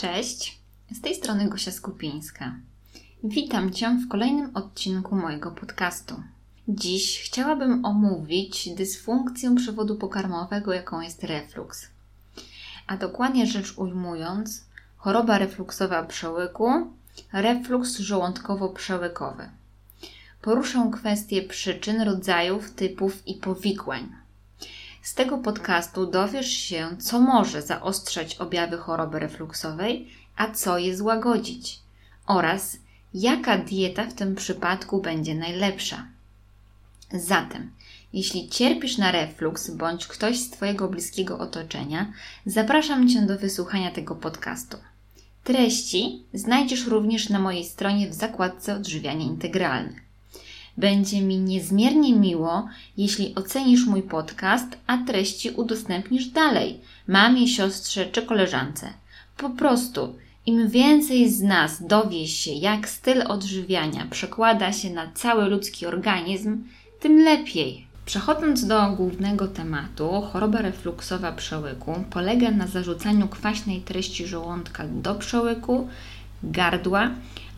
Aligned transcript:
Cześć, 0.00 0.60
z 0.90 1.00
tej 1.00 1.14
strony 1.14 1.48
Gosia 1.48 1.70
Skupińska. 1.70 2.54
Witam 3.24 3.72
Cię 3.72 3.98
w 4.06 4.08
kolejnym 4.08 4.56
odcinku 4.56 5.16
mojego 5.16 5.50
podcastu. 5.50 6.22
Dziś 6.68 7.20
chciałabym 7.20 7.84
omówić 7.84 8.74
dysfunkcję 8.74 9.54
przewodu 9.54 9.96
pokarmowego, 9.96 10.72
jaką 10.72 11.00
jest 11.00 11.24
reflux. 11.24 11.88
A 12.86 12.96
dokładnie 12.96 13.46
rzecz 13.46 13.78
ujmując, 13.78 14.64
choroba 14.96 15.38
refluksowa 15.38 16.02
przełyku, 16.02 16.70
reflux 17.32 17.98
żołądkowo-przełykowy. 17.98 19.48
Poruszę 20.42 20.90
kwestie 20.92 21.42
przyczyn, 21.42 22.02
rodzajów, 22.02 22.70
typów 22.70 23.28
i 23.28 23.34
powikłań. 23.34 24.19
Z 25.10 25.14
tego 25.14 25.38
podcastu 25.38 26.06
dowiesz 26.06 26.50
się, 26.50 26.96
co 26.98 27.20
może 27.20 27.62
zaostrzać 27.62 28.36
objawy 28.36 28.76
choroby 28.76 29.18
refluksowej, 29.18 30.08
a 30.36 30.50
co 30.50 30.78
je 30.78 30.96
złagodzić, 30.96 31.80
oraz 32.26 32.76
jaka 33.14 33.58
dieta 33.58 34.06
w 34.06 34.14
tym 34.14 34.34
przypadku 34.34 35.02
będzie 35.02 35.34
najlepsza. 35.34 36.06
Zatem, 37.12 37.70
jeśli 38.12 38.48
cierpisz 38.48 38.98
na 38.98 39.12
refluks 39.12 39.70
bądź 39.70 40.06
ktoś 40.06 40.38
z 40.38 40.50
Twojego 40.50 40.88
bliskiego 40.88 41.38
otoczenia, 41.38 42.12
zapraszam 42.46 43.08
Cię 43.08 43.22
do 43.22 43.38
wysłuchania 43.38 43.90
tego 43.90 44.14
podcastu. 44.14 44.76
Treści 45.44 46.24
znajdziesz 46.34 46.86
również 46.86 47.28
na 47.28 47.38
mojej 47.38 47.64
stronie 47.64 48.10
w 48.10 48.14
zakładce 48.14 48.74
Odżywianie 48.74 49.26
Integralne. 49.26 50.09
Będzie 50.80 51.20
mi 51.20 51.38
niezmiernie 51.38 52.16
miło, 52.16 52.68
jeśli 52.96 53.34
ocenisz 53.34 53.86
mój 53.86 54.02
podcast, 54.02 54.78
a 54.86 54.98
treści 54.98 55.50
udostępnisz 55.50 56.26
dalej 56.26 56.80
mamie, 57.08 57.48
siostrze 57.48 58.06
czy 58.06 58.22
koleżance. 58.22 58.88
Po 59.36 59.50
prostu, 59.50 60.14
im 60.46 60.68
więcej 60.68 61.30
z 61.30 61.42
nas 61.42 61.86
dowie 61.86 62.28
się, 62.28 62.52
jak 62.52 62.88
styl 62.88 63.22
odżywiania 63.28 64.06
przekłada 64.10 64.72
się 64.72 64.90
na 64.90 65.12
cały 65.14 65.44
ludzki 65.44 65.86
organizm, 65.86 66.64
tym 67.00 67.24
lepiej. 67.24 67.86
Przechodząc 68.06 68.66
do 68.66 68.90
głównego 68.90 69.48
tematu, 69.48 70.22
choroba 70.32 70.62
refluksowa 70.62 71.32
przełyku 71.32 72.04
polega 72.10 72.50
na 72.50 72.66
zarzucaniu 72.66 73.28
kwaśnej 73.28 73.80
treści 73.80 74.26
żołądka 74.26 74.84
do 74.86 75.14
przełyku, 75.14 75.88
gardła, 76.42 77.10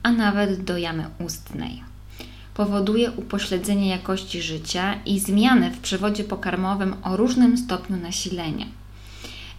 a 0.02 0.12
nawet 0.12 0.64
do 0.64 0.78
jamy 0.78 1.04
ustnej 1.19 1.91
powoduje 2.55 3.11
upośledzenie 3.11 3.89
jakości 3.89 4.42
życia 4.42 4.95
i 5.06 5.20
zmiany 5.20 5.70
w 5.70 5.81
przewodzie 5.81 6.25
pokarmowym 6.25 6.94
o 7.05 7.17
różnym 7.17 7.59
stopniu 7.59 7.97
nasilenia. 7.97 8.67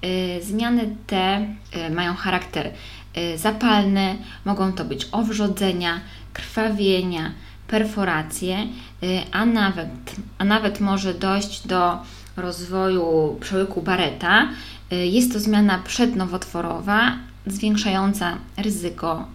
Y, 0.06 0.44
zmiany 0.44 0.96
te 1.08 1.42
y, 1.88 1.90
mają 1.90 2.16
charakter 2.16 2.72
y, 3.18 3.38
zapalny, 3.38 4.18
mogą 4.46 4.74
to 4.74 4.86
być 4.86 5.08
owrzodzenia, 5.12 6.02
krwawienia, 6.34 7.32
perforacje, 7.68 8.68
a 9.32 9.46
nawet, 9.46 10.16
a 10.38 10.44
nawet 10.44 10.80
może 10.80 11.14
dojść 11.14 11.68
do 11.68 11.98
rozwoju 12.38 13.38
przełyku 13.42 13.82
Barreta. 13.82 14.50
Jest 14.92 15.34
to 15.34 15.40
zmiana 15.40 15.80
przednowotworowa, 15.80 17.18
zwiększająca 17.48 18.38
ryzyko 18.58 19.26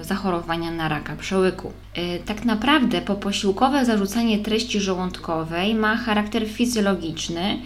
y, 0.00 0.04
zachorowania 0.04 0.70
na 0.70 0.88
raka 0.88 1.16
przełyku. 1.16 1.72
Y, 1.98 2.22
tak 2.24 2.44
naprawdę 2.44 3.00
poposiłkowe 3.00 3.84
zarzucanie 3.84 4.38
treści 4.38 4.80
żołądkowej 4.80 5.74
ma 5.74 5.96
charakter 5.96 6.48
fizjologiczny 6.48 7.58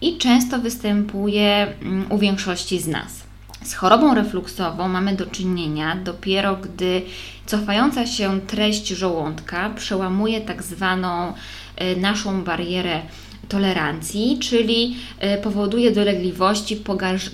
i 0.00 0.18
często 0.18 0.58
występuje 0.58 1.66
mm, 1.82 2.12
u 2.12 2.18
większości 2.18 2.80
z 2.80 2.86
nas. 2.86 3.26
Z 3.62 3.74
chorobą 3.74 4.14
refluksową 4.14 4.88
mamy 4.88 5.16
do 5.16 5.26
czynienia 5.26 5.96
dopiero 5.96 6.56
gdy 6.56 7.02
cofająca 7.46 8.06
się 8.06 8.40
treść 8.40 8.88
żołądka 8.88 9.70
przełamuje 9.70 10.40
tak 10.40 10.62
zwaną 10.62 11.32
y, 11.80 11.96
naszą 12.00 12.44
barierę 12.44 13.00
tolerancji, 13.48 14.38
czyli 14.38 14.96
e, 15.18 15.38
powoduje 15.38 15.90
dolegliwości 15.90 16.82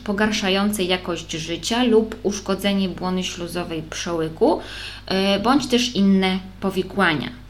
pogarszające 0.05 0.83
jakość 0.83 1.31
życia 1.31 1.85
lub 1.85 2.17
uszkodzenie 2.23 2.89
błony 2.89 3.25
śluzowej 3.25 3.83
przełyku, 3.83 4.61
e, 5.07 5.41
bądź 5.41 5.67
też 5.67 5.95
inne 5.97 6.39
powikłania. 6.61 7.43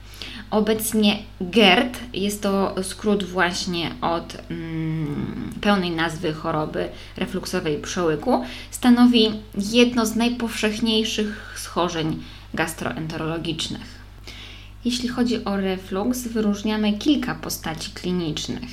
Obecnie 0.51 1.19
GERD 1.41 1.99
jest 2.15 2.43
to 2.43 2.75
skrót 2.83 3.25
właśnie 3.25 3.91
od 4.01 4.37
mm, 4.51 5.53
pełnej 5.61 5.91
nazwy 5.91 6.33
choroby 6.33 6.89
refluksowej 7.17 7.79
przełyku. 7.79 8.45
Stanowi 8.71 9.31
jedno 9.73 10.07
z 10.07 10.17
najpowszechniejszych 10.17 11.55
schorzeń 11.57 12.23
gastroenterologicznych. 12.55 13.92
Jeśli 14.85 15.09
chodzi 15.09 15.45
o 15.45 15.57
refluks, 15.57 16.29
wyróżniamy 16.29 16.93
kilka 16.93 17.35
postaci 17.35 17.91
klinicznych. 17.91 18.71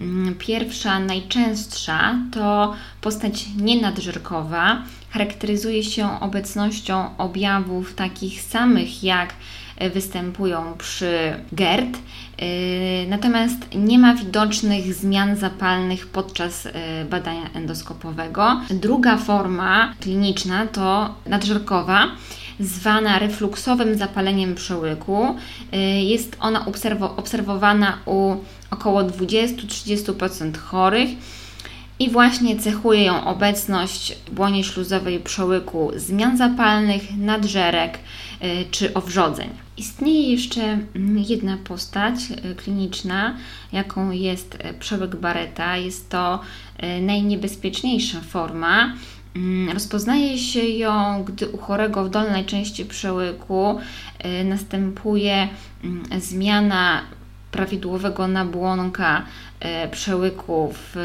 Mm, 0.00 0.34
pierwsza, 0.34 1.00
najczęstsza 1.00 2.14
to 2.32 2.74
postać 3.00 3.46
nienadżerkowa. 3.56 4.82
Charakteryzuje 5.10 5.84
się 5.84 6.20
obecnością 6.20 7.16
objawów 7.18 7.94
takich 7.94 8.42
samych 8.42 9.04
jak 9.04 9.34
występują 9.88 10.74
przy 10.78 11.34
GERD, 11.52 11.96
y, 11.96 13.06
natomiast 13.08 13.56
nie 13.74 13.98
ma 13.98 14.14
widocznych 14.14 14.94
zmian 14.94 15.36
zapalnych 15.36 16.06
podczas 16.06 16.66
y, 16.66 16.72
badania 17.10 17.50
endoskopowego. 17.54 18.60
Druga 18.70 19.16
forma 19.16 19.94
kliniczna 20.00 20.66
to 20.66 21.14
nadżerkowa 21.26 22.08
zwana 22.60 23.18
refluksowym 23.18 23.98
zapaleniem 23.98 24.54
przełyku. 24.54 25.36
Y, 25.74 25.76
jest 26.00 26.36
ona 26.40 26.66
obserwowana 27.16 27.98
u 28.06 28.36
około 28.70 29.02
20-30% 29.02 30.58
chorych 30.58 31.10
i 31.98 32.10
właśnie 32.10 32.58
cechuje 32.58 33.04
ją 33.04 33.24
obecność 33.24 34.16
w 34.26 34.30
błonie 34.30 34.64
śluzowej 34.64 35.20
przełyku 35.20 35.90
zmian 35.96 36.36
zapalnych, 36.36 37.16
nadżerek 37.16 37.98
y, 37.98 38.64
czy 38.70 38.94
owrzodzeń. 38.94 39.48
Istnieje 39.76 40.32
jeszcze 40.32 40.62
mm, 40.62 41.18
jedna 41.28 41.56
postać 41.64 42.14
y, 42.50 42.54
kliniczna, 42.54 43.36
jaką 43.72 44.10
jest 44.10 44.58
przełyk 44.80 45.16
Barreta. 45.16 45.76
Jest 45.76 46.10
to 46.10 46.40
najniebezpieczniejsza 47.00 48.20
forma 48.20 48.92
rozpoznaje 49.74 50.38
się 50.38 50.60
ją, 50.60 51.24
gdy 51.24 51.48
u 51.48 51.58
chorego 51.58 52.04
w 52.04 52.10
dolnej 52.10 52.44
części 52.44 52.84
przełyku 52.84 53.78
y, 54.24 54.44
następuje 54.44 55.48
mm, 55.84 56.20
zmiana 56.20 57.02
prawidłowego 57.50 58.28
nabłonka 58.28 59.22
y, 59.84 59.88
przełyku 59.88 60.74
w 60.74 60.96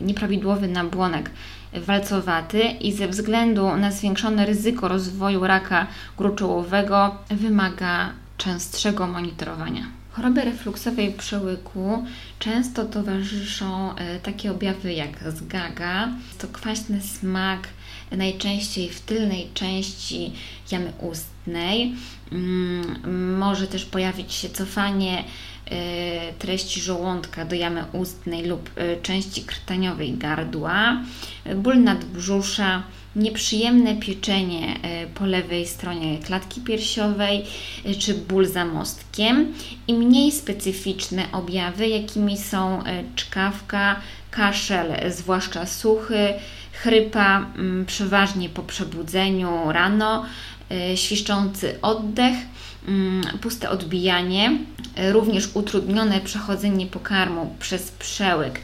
nieprawidłowy 0.00 0.68
nabłonek 0.68 1.30
walcowaty 1.72 2.62
i 2.62 2.92
ze 2.92 3.08
względu 3.08 3.76
na 3.76 3.90
zwiększone 3.90 4.46
ryzyko 4.46 4.88
rozwoju 4.88 5.46
raka 5.46 5.86
gruczołowego 6.18 7.16
wymaga 7.30 8.10
częstszego 8.36 9.06
monitorowania. 9.06 9.99
Chorobie 10.12 10.44
refluksowej 10.44 11.12
przełyku 11.12 12.04
często 12.38 12.84
towarzyszą 12.84 13.96
e, 13.96 14.20
takie 14.20 14.50
objawy 14.50 14.92
jak 14.92 15.32
zgaga, 15.32 16.08
to 16.38 16.48
kwaśny 16.48 17.00
smak, 17.00 17.68
najczęściej 18.12 18.88
w 18.88 19.00
tylnej 19.00 19.50
części 19.54 20.32
jamy 20.72 20.92
ustnej. 20.98 21.94
Mm, 22.32 23.38
może 23.38 23.66
też 23.66 23.84
pojawić 23.84 24.32
się 24.32 24.48
cofanie 24.48 25.24
e, 25.66 26.32
treści 26.32 26.80
żołądka 26.80 27.44
do 27.44 27.54
jamy 27.54 27.84
ustnej 27.92 28.46
lub 28.46 28.70
e, 28.76 28.96
części 28.96 29.42
krtaniowej 29.42 30.12
gardła, 30.12 31.02
ból 31.56 31.82
nadbrzusza, 31.82 32.82
nieprzyjemne 33.16 33.96
pieczenie 33.96 34.76
e, 34.82 35.06
po 35.06 35.26
lewej 35.26 35.66
stronie 35.66 36.18
klatki 36.18 36.60
piersiowej 36.60 37.44
e, 37.84 37.94
czy 37.94 38.14
ból 38.14 38.46
za 38.46 38.64
mostkiem 38.64 39.52
i 39.88 39.94
mniej 39.94 40.32
specyficzne 40.32 41.32
objawy, 41.32 41.88
jakimi 41.88 42.38
są 42.38 42.84
e, 42.84 43.04
czkawka, 43.16 43.96
kaszel, 44.30 45.10
zwłaszcza 45.10 45.66
suchy, 45.66 46.34
chrypa, 46.72 47.38
mm, 47.38 47.86
przeważnie 47.86 48.48
po 48.48 48.62
przebudzeniu 48.62 49.72
rano, 49.72 50.26
świszczący 50.94 51.80
oddech, 51.82 52.34
mm, 52.88 53.38
puste 53.40 53.70
odbijanie, 53.70 54.58
również 55.12 55.48
utrudnione 55.54 56.20
przechodzenie 56.20 56.86
pokarmu 56.86 57.54
przez 57.60 57.90
przełyk, 57.90 58.60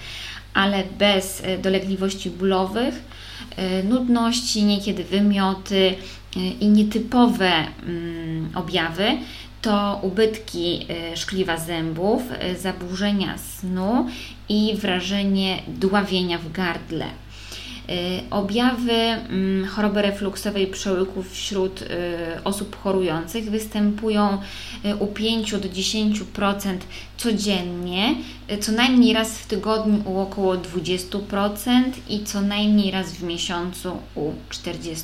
ale 0.56 0.82
bez 0.98 1.42
dolegliwości 1.62 2.30
bólowych 2.30 3.02
E, 3.56 3.82
nudności, 3.82 4.64
niekiedy 4.64 5.04
wymioty 5.04 5.94
e, 6.36 6.40
i 6.40 6.68
nietypowe 6.68 7.52
mm, 7.86 8.48
objawy 8.54 9.04
to 9.62 10.00
ubytki 10.02 10.86
e, 10.88 11.16
szkliwa 11.16 11.56
zębów, 11.56 12.22
zaburzenia 12.58 13.38
snu 13.38 14.06
i 14.48 14.76
wrażenie 14.76 15.62
dławienia 15.68 16.38
w 16.38 16.52
gardle. 16.52 17.06
Objawy 18.30 18.92
mm, 18.92 19.66
choroby 19.66 20.02
refluksowej 20.02 20.66
przełyków 20.66 21.32
wśród 21.32 21.84
osób 22.44 22.82
chorujących 22.82 23.50
występują 23.50 24.38
u 24.98 25.06
5 25.06 25.52
do 25.52 25.68
10% 25.68 26.76
codziennie, 27.16 28.14
co 28.60 28.72
najmniej 28.72 29.14
raz 29.14 29.38
w 29.38 29.46
tygodniu 29.46 30.02
u 30.04 30.18
około 30.18 30.54
20% 30.54 31.82
i 32.08 32.24
co 32.24 32.40
najmniej 32.40 32.90
raz 32.90 33.12
w 33.12 33.22
miesiącu 33.22 33.96
u 34.14 34.30
40%. 34.50 35.02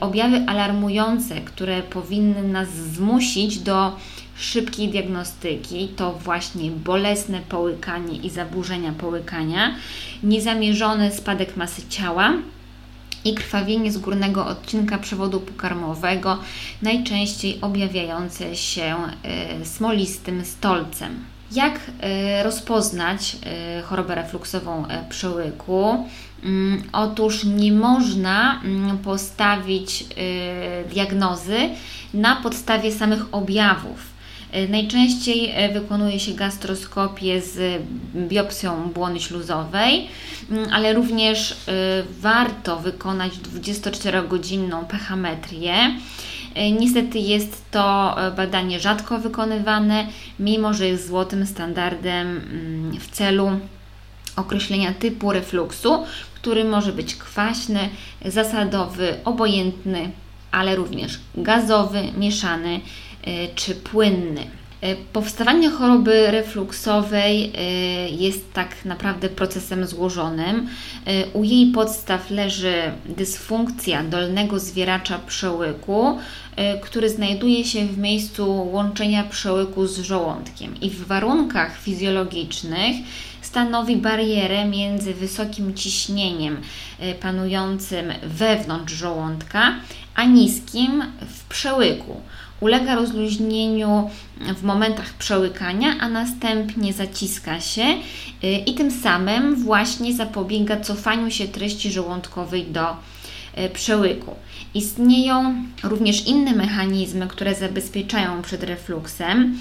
Objawy 0.00 0.44
alarmujące, 0.46 1.40
które 1.40 1.82
powinny 1.82 2.42
nas 2.42 2.68
zmusić 2.68 3.58
do 3.58 3.96
szybkiej 4.36 4.88
diagnostyki 4.88 5.88
to 5.88 6.12
właśnie 6.12 6.70
bolesne 6.70 7.40
połykanie 7.40 8.16
i 8.16 8.30
zaburzenia 8.30 8.92
połykania, 8.92 9.74
niezamierzony 10.22 11.12
spadek 11.12 11.56
masy 11.56 11.82
ciała 11.88 12.32
i 13.24 13.34
krwawienie 13.34 13.92
z 13.92 13.98
górnego 13.98 14.46
odcinka 14.46 14.98
przewodu 14.98 15.40
pokarmowego, 15.40 16.38
najczęściej 16.82 17.58
objawiające 17.60 18.56
się 18.56 18.96
y, 19.62 19.66
smolistym 19.66 20.44
stolcem. 20.44 21.24
Jak 21.52 21.74
y, 21.78 22.42
rozpoznać 22.42 23.36
y, 23.78 23.82
chorobę 23.82 24.14
refluksową 24.14 24.84
przełyku? 25.08 26.08
Mm, 26.44 26.82
otóż 26.92 27.44
nie 27.44 27.72
można 27.72 28.60
mm, 28.64 28.98
postawić 28.98 30.04
diagnozy 30.90 31.58
na 32.14 32.36
podstawie 32.36 32.92
samych 32.92 33.34
objawów 33.34 34.11
najczęściej 34.68 35.50
e, 35.54 35.72
wykonuje 35.72 36.20
się 36.20 36.32
gastroskopię 36.32 37.40
z 37.40 37.82
biopsją 38.14 38.90
błony 38.94 39.20
śluzowej, 39.20 40.08
mm, 40.50 40.68
ale 40.72 40.92
również 40.92 41.52
e, 41.52 41.54
warto 42.20 42.76
wykonać 42.76 43.32
24-godzinną 43.32 44.84
pechametrię. 44.84 45.74
Niestety 46.80 47.18
jest 47.18 47.70
to 47.70 48.16
badanie 48.36 48.80
rzadko 48.80 49.18
wykonywane, 49.18 50.06
mimo 50.38 50.74
że 50.74 50.88
jest 50.88 51.06
złotym 51.06 51.46
standardem 51.46 52.26
mm, 52.26 53.00
w 53.00 53.10
celu 53.10 53.50
określenia 54.36 54.92
typu 54.92 55.32
refluksu, 55.32 56.04
który 56.34 56.64
może 56.64 56.92
być 56.92 57.14
kwaśny, 57.14 57.88
zasadowy, 58.24 59.14
obojętny, 59.24 60.10
ale 60.50 60.76
również 60.76 61.18
gazowy, 61.34 62.02
mieszany 62.18 62.80
E, 62.80 63.11
czy 63.54 63.74
płynny. 63.74 64.46
E, 64.82 64.96
powstawanie 64.96 65.70
choroby 65.70 66.30
refluksowej 66.30 67.52
e, 67.54 67.62
jest 68.08 68.52
tak 68.52 68.84
naprawdę 68.84 69.28
procesem 69.28 69.86
złożonym. 69.86 70.68
U 71.32 71.44
jej 71.44 71.66
podstaw 71.66 72.30
leży 72.30 72.74
dysfunkcja 73.06 74.04
dolnego 74.04 74.58
zwieracza 74.58 75.18
przełyku, 75.18 76.18
który 76.82 77.10
znajduje 77.10 77.64
się 77.64 77.86
w 77.86 77.98
miejscu 77.98 78.68
łączenia 78.72 79.24
przełyku 79.24 79.86
z 79.86 79.98
żołądkiem 79.98 80.80
i 80.80 80.90
w 80.90 81.06
warunkach 81.06 81.78
fizjologicznych 81.78 82.96
stanowi 83.42 83.96
barierę 83.96 84.64
między 84.64 85.14
wysokim 85.14 85.74
ciśnieniem 85.74 86.56
panującym 87.20 88.12
wewnątrz 88.22 88.94
żołądka, 88.94 89.74
a 90.14 90.24
niskim 90.24 91.04
w 91.20 91.48
przełyku 91.48 92.20
ulega 92.62 92.94
rozluźnieniu 92.94 94.10
w 94.56 94.62
momentach 94.62 95.14
przełykania, 95.14 95.94
a 96.00 96.08
następnie 96.08 96.92
zaciska 96.92 97.60
się 97.60 97.82
y, 97.82 98.46
i 98.66 98.74
tym 98.74 98.90
samym 98.90 99.56
właśnie 99.64 100.14
zapobiega 100.14 100.80
cofaniu 100.80 101.30
się 101.30 101.48
treści 101.48 101.92
żołądkowej 101.92 102.64
do 102.64 102.90
y, 102.90 103.70
przełyku. 103.70 104.34
Istnieją 104.74 105.54
również 105.82 106.26
inne 106.26 106.52
mechanizmy, 106.52 107.26
które 107.26 107.54
zabezpieczają 107.54 108.42
przed 108.42 108.62
refluksem. 108.62 109.58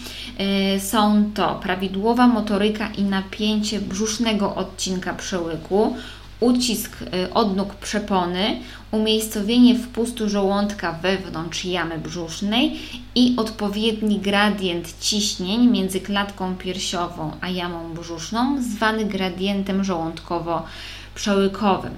Y, 0.75 0.79
są 0.79 1.31
to 1.33 1.59
prawidłowa 1.63 2.27
motoryka 2.27 2.89
i 2.97 3.03
napięcie 3.03 3.79
brzusznego 3.79 4.55
odcinka 4.55 5.13
przełyku, 5.13 5.95
ucisk 6.41 7.01
y, 7.01 7.33
odnóg 7.33 7.75
przepony, 7.75 8.59
umiejscowienie 8.91 9.79
wpustu 9.79 10.29
żołądka 10.29 10.91
wewnątrz 10.91 11.65
jamy 11.65 11.97
brzusznej 11.97 12.79
i 13.15 13.33
odpowiedni 13.37 14.19
gradient 14.19 14.99
ciśnień 14.99 15.67
między 15.67 16.01
klatką 16.01 16.55
piersiową 16.55 17.31
a 17.41 17.49
jamą 17.49 17.93
brzuszną, 17.93 18.63
zwany 18.63 19.05
gradientem 19.05 19.83
żołądkowo-przełykowym. 19.83 21.91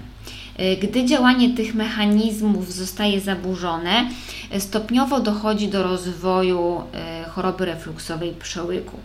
Y, 0.60 0.78
gdy 0.78 1.06
działanie 1.06 1.50
tych 1.50 1.75
mechanizmów 1.75 2.74
zostaje 2.74 3.22
zaburzone, 3.22 4.10
stopniowo 4.60 5.19
dochodzi 5.19 5.68
do 5.68 5.84
rozwoju 5.84 6.84
y, 7.25 7.30
choroby 7.30 7.66
refluksowej 7.66 8.34
przełyku. 8.34 9.00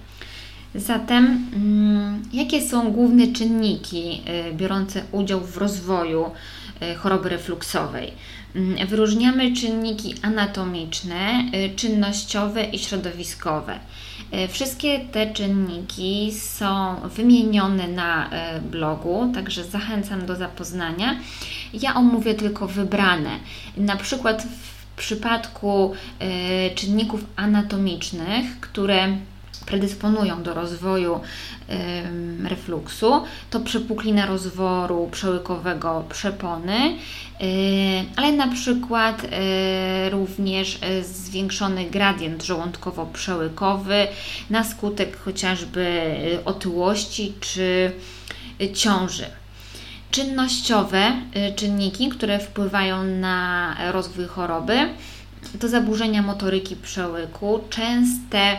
Zatem, 0.75 1.51
mm, 1.55 2.23
jakie 2.33 2.63
są 2.63 2.93
główne 2.93 3.27
czynniki 3.27 4.23
y, 4.51 4.55
biorące 4.55 5.03
udział 5.13 5.41
w 5.41 5.57
rozwoju 5.57 6.31
y, 6.83 6.95
choroby 6.95 7.29
refluksowej? 7.29 8.13
Mm, 8.57 8.87
wyróżniamy 8.87 9.53
czynniki 9.53 10.15
anatomiczne, 10.23 11.45
y, 11.55 11.77
czynnościowe 11.77 12.65
i 12.65 12.79
środowiskowe. 12.79 13.79
Wszystkie 14.49 15.01
te 15.01 15.33
czynniki 15.33 16.33
są 16.33 16.97
wymienione 17.17 17.89
na 17.89 18.31
blogu, 18.71 19.33
także 19.35 19.65
zachęcam 19.65 20.27
do 20.27 20.37
zapoznania. 20.37 21.17
Ja 21.73 21.95
omówię 21.95 22.35
tylko 22.35 22.67
wybrane. 22.67 23.31
Na 23.77 23.97
przykład 23.97 24.43
w 24.43 24.97
przypadku 24.97 25.95
czynników 26.75 27.25
anatomicznych, 27.37 28.61
które 28.61 29.19
predysponują 29.67 30.43
do 30.43 30.55
rozwoju 30.55 31.21
refluksu, 32.45 33.23
to 33.51 33.61
przepuklina 33.61 34.27
rozworu 34.27 35.09
przełykowego 35.13 36.05
przepony, 36.09 36.97
ale 38.17 38.33
na 38.33 38.49
przykład 38.49 39.25
e, 39.25 40.11
również 40.11 40.79
e, 40.83 41.05
zwiększony 41.05 41.85
gradient 41.85 42.43
żołądkowo-przełykowy 42.45 44.07
na 44.51 44.65
skutek 44.65 45.17
chociażby 45.17 45.81
e, 45.81 46.45
otyłości 46.45 47.33
czy 47.41 47.93
ciąży. 48.75 49.27
Czynnościowe 50.11 51.13
czynniki, 51.57 52.09
które 52.09 52.39
wpływają 52.39 53.05
na 53.05 53.77
rozwój 53.93 54.27
choroby, 54.27 54.89
to 55.61 55.69
zaburzenia 55.69 56.23
motoryki 56.23 56.77
przełyku, 56.77 57.61
częste 57.71 58.57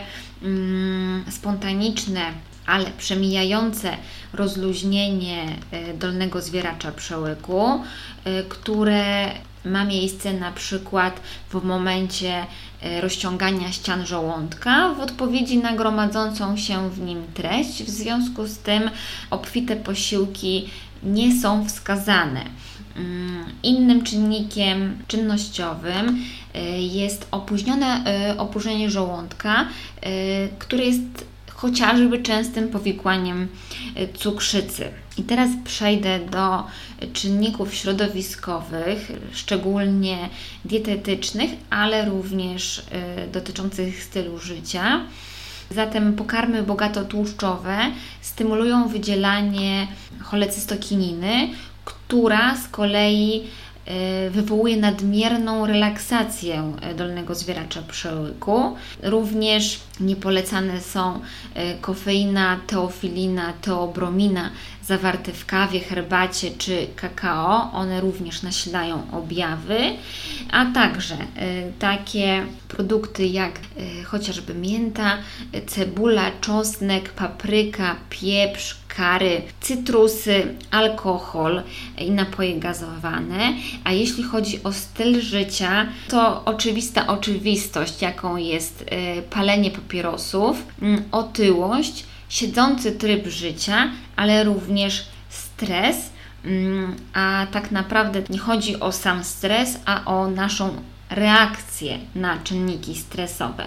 spontaniczne, 1.30 2.20
ale 2.66 2.90
przemijające 2.98 3.96
rozluźnienie 4.32 5.56
e, 5.70 5.94
dolnego 5.94 6.42
zwieracza 6.42 6.92
przełyku, 6.92 7.80
e, 8.24 8.42
które 8.42 9.30
ma 9.64 9.84
miejsce 9.84 10.32
na 10.32 10.52
przykład 10.52 11.20
w 11.50 11.64
momencie 11.64 12.46
e, 12.82 13.00
rozciągania 13.00 13.72
ścian 13.72 14.06
żołądka 14.06 14.94
w 14.94 15.00
odpowiedzi 15.00 15.58
na 15.58 15.72
gromadzącą 15.72 16.56
się 16.56 16.90
w 16.90 17.00
nim 17.00 17.22
treść. 17.34 17.82
W 17.82 17.90
związku 17.90 18.46
z 18.46 18.58
tym 18.58 18.90
obfite 19.30 19.76
posiłki 19.76 20.68
nie 21.02 21.40
są 21.40 21.68
wskazane. 21.68 22.44
Mm, 22.96 23.44
innym 23.62 24.02
czynnikiem 24.02 24.98
czynnościowym 25.06 26.24
jest 26.78 27.26
opóźnione 27.30 28.04
y, 28.32 28.38
opuszczenie 28.38 28.90
żołądka, 28.90 29.62
y, 29.62 30.48
które 30.58 30.84
jest 30.84 31.30
chociażby 31.54 32.22
częstym 32.22 32.68
powikłaniem 32.68 33.48
cukrzycy. 34.14 34.88
I 35.18 35.22
teraz 35.22 35.50
przejdę 35.64 36.18
do 36.18 36.64
czynników 37.12 37.74
środowiskowych, 37.74 39.12
szczególnie 39.32 40.28
dietetycznych, 40.64 41.50
ale 41.70 42.04
również 42.04 42.82
dotyczących 43.32 44.04
stylu 44.04 44.38
życia. 44.38 45.00
Zatem 45.70 46.12
pokarmy 46.12 46.62
bogato 46.62 47.04
tłuszczowe 47.04 47.78
stymulują 48.20 48.88
wydzielanie 48.88 49.88
cholecystokininy, 50.22 51.48
która 51.84 52.56
z 52.56 52.68
kolei 52.68 53.42
wywołuje 54.30 54.76
nadmierną 54.76 55.66
relaksację 55.66 56.72
e, 56.80 56.94
dolnego 56.94 57.34
zwieracza 57.34 57.82
przełyku. 57.82 58.76
Również 59.02 59.80
niepolecane 60.00 60.80
są 60.80 61.20
e, 61.54 61.74
kofeina, 61.74 62.60
teofilina, 62.66 63.52
teobromina 63.52 64.50
zawarte 64.84 65.32
w 65.32 65.46
kawie, 65.46 65.80
herbacie 65.80 66.50
czy 66.58 66.86
kakao. 66.96 67.72
One 67.72 68.00
również 68.00 68.42
nasilają 68.42 69.02
objawy, 69.12 69.78
a 70.50 70.66
także 70.66 71.16
takie 71.78 72.46
produkty 72.68 73.26
jak 73.26 73.52
chociażby 74.04 74.54
mięta, 74.54 75.18
cebula, 75.66 76.30
czosnek, 76.40 77.12
papryka, 77.12 77.96
pieprz, 78.10 78.76
sakary, 79.00 79.42
cytrusy, 79.60 80.54
alkohol 80.70 81.62
i 81.98 82.10
napoje 82.10 82.58
gazowane. 82.58 83.54
A 83.84 83.92
jeśli 83.92 84.22
chodzi 84.22 84.62
o 84.64 84.72
styl 84.72 85.20
życia, 85.20 85.86
to 86.08 86.44
oczywista 86.44 87.06
oczywistość, 87.06 88.02
jaką 88.02 88.36
jest 88.36 88.82
y, 88.82 89.22
palenie 89.22 89.70
papierosów, 89.70 90.66
mm, 90.82 91.02
otyłość, 91.12 92.04
siedzący 92.28 92.92
tryb 92.92 93.26
życia, 93.26 93.90
ale 94.16 94.44
również 94.44 95.04
stres. 95.28 95.96
Mm, 96.44 96.96
a 97.14 97.46
tak 97.52 97.70
naprawdę 97.70 98.22
nie 98.30 98.38
chodzi 98.38 98.80
o 98.80 98.92
sam 98.92 99.24
stres, 99.24 99.78
a 99.84 100.04
o 100.04 100.30
naszą 100.30 100.76
reakcję 101.10 101.98
na 102.14 102.38
czynniki 102.44 102.94
stresowe. 102.94 103.66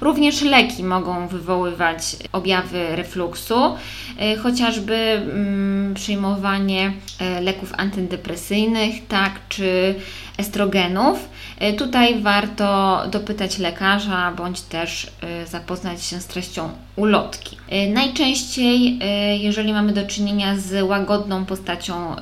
Również 0.00 0.42
leki 0.42 0.84
mogą 0.84 1.28
wywoływać 1.28 2.16
objawy 2.32 2.96
refluksu, 2.96 3.74
e, 4.18 4.36
chociażby 4.36 4.94
mm, 4.94 5.94
przyjmowanie 5.94 6.92
e, 7.20 7.40
leków 7.40 7.72
antydepresyjnych, 7.76 9.06
tak, 9.08 9.32
czy 9.48 9.94
estrogenów. 10.38 11.28
E, 11.58 11.72
tutaj 11.72 12.20
warto 12.20 13.02
dopytać 13.10 13.58
lekarza 13.58 14.32
bądź 14.36 14.60
też 14.60 15.10
zapoznać 15.46 16.04
się 16.04 16.20
z 16.20 16.26
treścią 16.26 16.68
ulotki. 16.96 17.56
Najczęściej, 17.88 18.98
jeżeli 19.40 19.72
mamy 19.72 19.92
do 19.92 20.06
czynienia 20.06 20.56
z 20.56 20.82
łagodną 20.82 21.44
postacią 21.44 22.16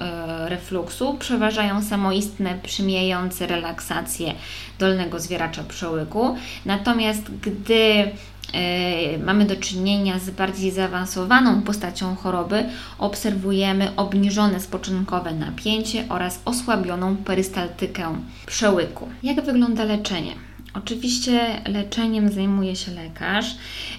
refluksu, 0.49 1.17
przeważają 1.19 1.83
samoistne, 1.83 2.59
przymijające 2.63 3.47
relaksacje 3.47 4.35
dolnego 4.79 5.21
zwieracza 5.21 5.65
przełyku. 5.65 6.37
Natomiast 6.65 7.23
gdy 7.43 8.11
e, 8.53 9.19
mamy 9.19 9.45
do 9.45 9.57
czynienia 9.57 10.19
z 10.19 10.31
bardziej 10.31 10.71
zaawansowaną 10.71 11.63
postacią 11.63 12.17
choroby, 12.17 12.65
obserwujemy 12.99 13.97
obniżone 13.97 14.61
spoczynkowe 14.61 15.33
napięcie 15.33 16.05
oraz 16.09 16.41
osłabioną 16.45 17.17
perystaltykę 17.17 18.17
przełyku. 18.47 19.09
Jak 19.23 19.45
wygląda 19.45 19.85
leczenie? 19.85 20.35
Oczywiście 20.75 21.63
leczeniem 21.67 22.33
zajmuje 22.33 22.77
się 22.77 22.93
lekarz 22.93 23.47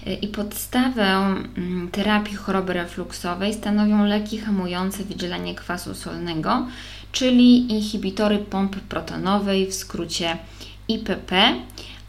e, 0.06 0.14
i 0.14 0.28
podstawę 0.28 1.02
mm, 1.04 1.88
terapii 1.92 2.36
choroby 2.36 2.72
refluksowej 2.72 3.54
stanowią 3.54 4.04
leki 4.04 4.38
hamujące 4.38 5.04
wydzielanie 5.04 5.54
kwasu 5.54 5.94
solnego, 5.94 6.66
czyli 7.12 7.72
inhibitory 7.72 8.38
pompy 8.38 8.80
protonowej, 8.88 9.66
w 9.66 9.74
skrócie 9.74 10.38
IPP 10.88 11.54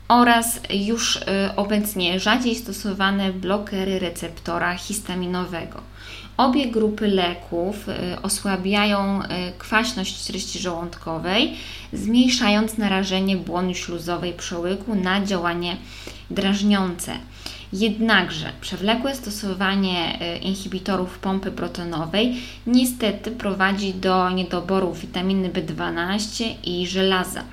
oraz 0.07 0.59
już 0.69 1.15
y, 1.15 1.21
obecnie 1.55 2.19
rzadziej 2.19 2.55
stosowane 2.55 3.33
blokery 3.33 3.99
receptora 3.99 4.75
histaminowego. 4.75 5.81
Obie 6.37 6.67
grupy 6.67 7.07
leków 7.07 7.89
y, 7.89 8.21
osłabiają 8.21 9.21
y, 9.21 9.27
kwaśność 9.57 10.25
treści 10.25 10.59
żołądkowej, 10.59 11.53
zmniejszając 11.93 12.77
narażenie 12.77 13.37
błony 13.37 13.75
śluzowej 13.75 14.33
przełyku 14.33 14.95
na 14.95 15.25
działanie 15.25 15.77
drażniące. 16.29 17.13
Jednakże 17.73 18.51
przewlekłe 18.61 19.15
stosowanie 19.15 20.19
inhibitorów 20.41 21.19
pompy 21.19 21.51
protonowej 21.51 22.35
niestety 22.67 23.31
prowadzi 23.31 23.93
do 23.93 24.29
niedoboru 24.29 24.93
witaminy 24.93 25.49
B12 25.49 26.45
i 26.63 26.87
żelaza. 26.87 27.43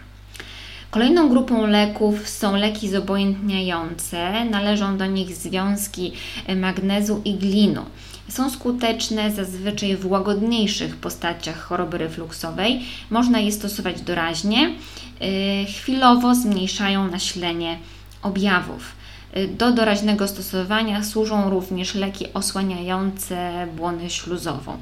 Kolejną 0.90 1.28
grupą 1.28 1.66
leków 1.66 2.28
są 2.28 2.56
leki 2.56 2.88
zobojętniające. 2.88 4.44
Należą 4.44 4.96
do 4.96 5.06
nich 5.06 5.34
związki 5.36 6.12
magnezu 6.56 7.22
i 7.24 7.34
glinu. 7.34 7.84
Są 8.28 8.50
skuteczne 8.50 9.30
zazwyczaj 9.30 9.96
w 9.96 10.06
łagodniejszych 10.06 10.96
postaciach 10.96 11.60
choroby 11.60 11.98
refluksowej. 11.98 12.80
Można 13.10 13.38
je 13.38 13.52
stosować 13.52 14.00
doraźnie. 14.00 14.74
Y, 15.22 15.66
chwilowo 15.66 16.34
zmniejszają 16.34 17.10
nasilenie 17.10 17.78
objawów. 18.22 18.92
Y, 19.36 19.48
do 19.48 19.72
doraźnego 19.72 20.28
stosowania 20.28 21.04
służą 21.04 21.50
również 21.50 21.94
leki 21.94 22.26
osłaniające 22.34 23.66
błonę 23.76 24.10
śluzową. 24.10 24.76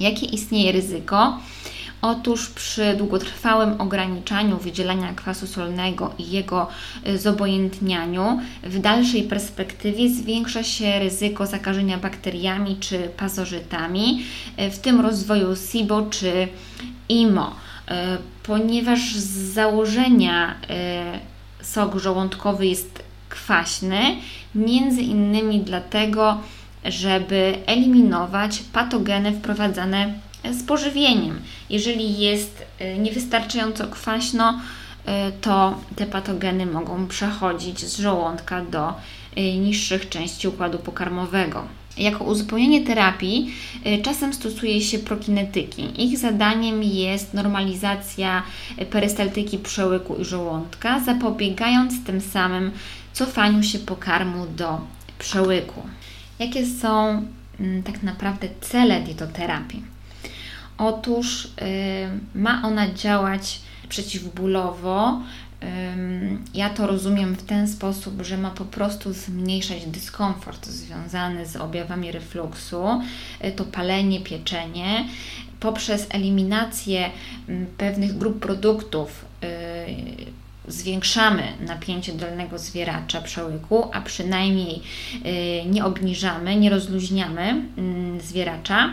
Jakie 0.00 0.26
istnieje 0.26 0.72
ryzyko? 0.72 1.38
Otóż 2.02 2.48
przy 2.48 2.94
długotrwałym 2.96 3.80
ograniczaniu 3.80 4.58
wydzielania 4.58 5.12
kwasu 5.14 5.46
solnego 5.46 6.14
i 6.18 6.30
jego 6.30 6.68
y, 7.06 7.18
zobojętnianiu, 7.18 8.40
w 8.62 8.78
dalszej 8.78 9.22
perspektywie 9.22 10.08
zwiększa 10.10 10.62
się 10.62 10.98
ryzyko 10.98 11.46
zakażenia 11.46 11.98
bakteriami 11.98 12.76
czy 12.76 12.98
pasożytami, 12.98 14.24
y, 14.60 14.70
w 14.70 14.78
tym 14.78 15.00
rozwoju 15.00 15.56
SIBO 15.56 16.06
czy 16.10 16.48
IMO, 17.08 17.50
y, 17.50 17.92
ponieważ 18.42 19.14
z 19.14 19.52
założenia 19.52 20.54
sok 21.62 21.98
żołądkowy 21.98 22.66
jest 22.66 23.02
kwaśny, 23.28 24.00
między 24.54 25.00
innymi 25.02 25.60
dlatego, 25.60 26.40
żeby 26.84 27.54
eliminować 27.66 28.62
patogeny 28.72 29.32
wprowadzane 29.32 30.27
z 30.52 30.62
pożywieniem. 30.62 31.40
Jeżeli 31.70 32.18
jest 32.18 32.64
y, 32.80 32.98
niewystarczająco 32.98 33.86
kwaśno, 33.86 34.50
y, 34.50 35.32
to 35.40 35.78
te 35.96 36.06
patogeny 36.06 36.66
mogą 36.66 37.06
przechodzić 37.06 37.80
z 37.84 37.98
żołądka 37.98 38.64
do 38.64 38.94
y, 39.38 39.58
niższych 39.58 40.08
części 40.08 40.48
układu 40.48 40.78
pokarmowego. 40.78 41.64
Jako 41.96 42.24
uzupełnienie 42.24 42.86
terapii 42.86 43.54
czasem 44.02 44.34
stosuje 44.34 44.80
się 44.80 44.98
prokinetyki. 44.98 46.04
Ich 46.04 46.18
zadaniem 46.18 46.82
jest 46.82 47.34
normalizacja 47.34 48.42
perystaltyki 48.90 49.58
przełyku 49.58 50.16
i 50.16 50.24
żołądka, 50.24 51.00
zapobiegając 51.00 52.04
tym 52.04 52.20
samym 52.20 52.70
cofaniu 53.12 53.62
się 53.62 53.78
pokarmu 53.78 54.46
do 54.46 54.80
przełyku. 55.18 55.82
Jakie 56.38 56.66
są 56.66 57.22
mm, 57.60 57.82
tak 57.82 58.02
naprawdę 58.02 58.48
cele 58.60 59.00
dietoterapii? 59.00 59.97
Otóż 60.78 61.44
y, 61.44 61.48
ma 62.34 62.62
ona 62.64 62.94
działać 62.94 63.60
przeciwbólowo. 63.88 65.20
Ja 66.54 66.70
to 66.70 66.86
rozumiem 66.86 67.34
w 67.34 67.42
ten 67.42 67.68
sposób, 67.68 68.22
że 68.22 68.38
ma 68.38 68.50
po 68.50 68.64
prostu 68.64 69.12
zmniejszać 69.12 69.86
dyskomfort 69.86 70.66
związany 70.66 71.46
z 71.46 71.56
objawami 71.56 72.12
refluksu, 72.12 72.84
y, 73.44 73.52
to 73.52 73.64
palenie, 73.64 74.20
pieczenie, 74.20 75.04
poprzez 75.60 76.06
eliminację 76.10 77.10
pewnych 77.78 78.18
grup 78.18 78.40
produktów 78.40 79.24
y, 79.44 80.68
zwiększamy 80.68 81.42
napięcie 81.60 82.12
dolnego 82.12 82.58
zwieracza 82.58 83.20
przełyku, 83.20 83.90
a 83.92 84.00
przynajmniej 84.00 84.82
nie 85.66 85.84
obniżamy, 85.84 86.56
nie 86.56 86.70
rozluźniamy 86.70 87.62
zwieracza. 88.20 88.90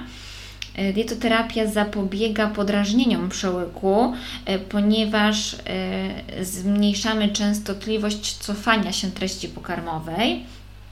E, 0.75 0.93
dietoterapia 0.93 1.67
zapobiega 1.67 2.47
podrażnieniom 2.47 3.29
przełyku, 3.29 4.13
e, 4.45 4.59
ponieważ 4.59 5.53
e, 5.53 6.45
zmniejszamy 6.45 7.29
częstotliwość 7.29 8.33
cofania 8.33 8.91
się 8.91 9.11
treści 9.11 9.47
pokarmowej. 9.47 10.43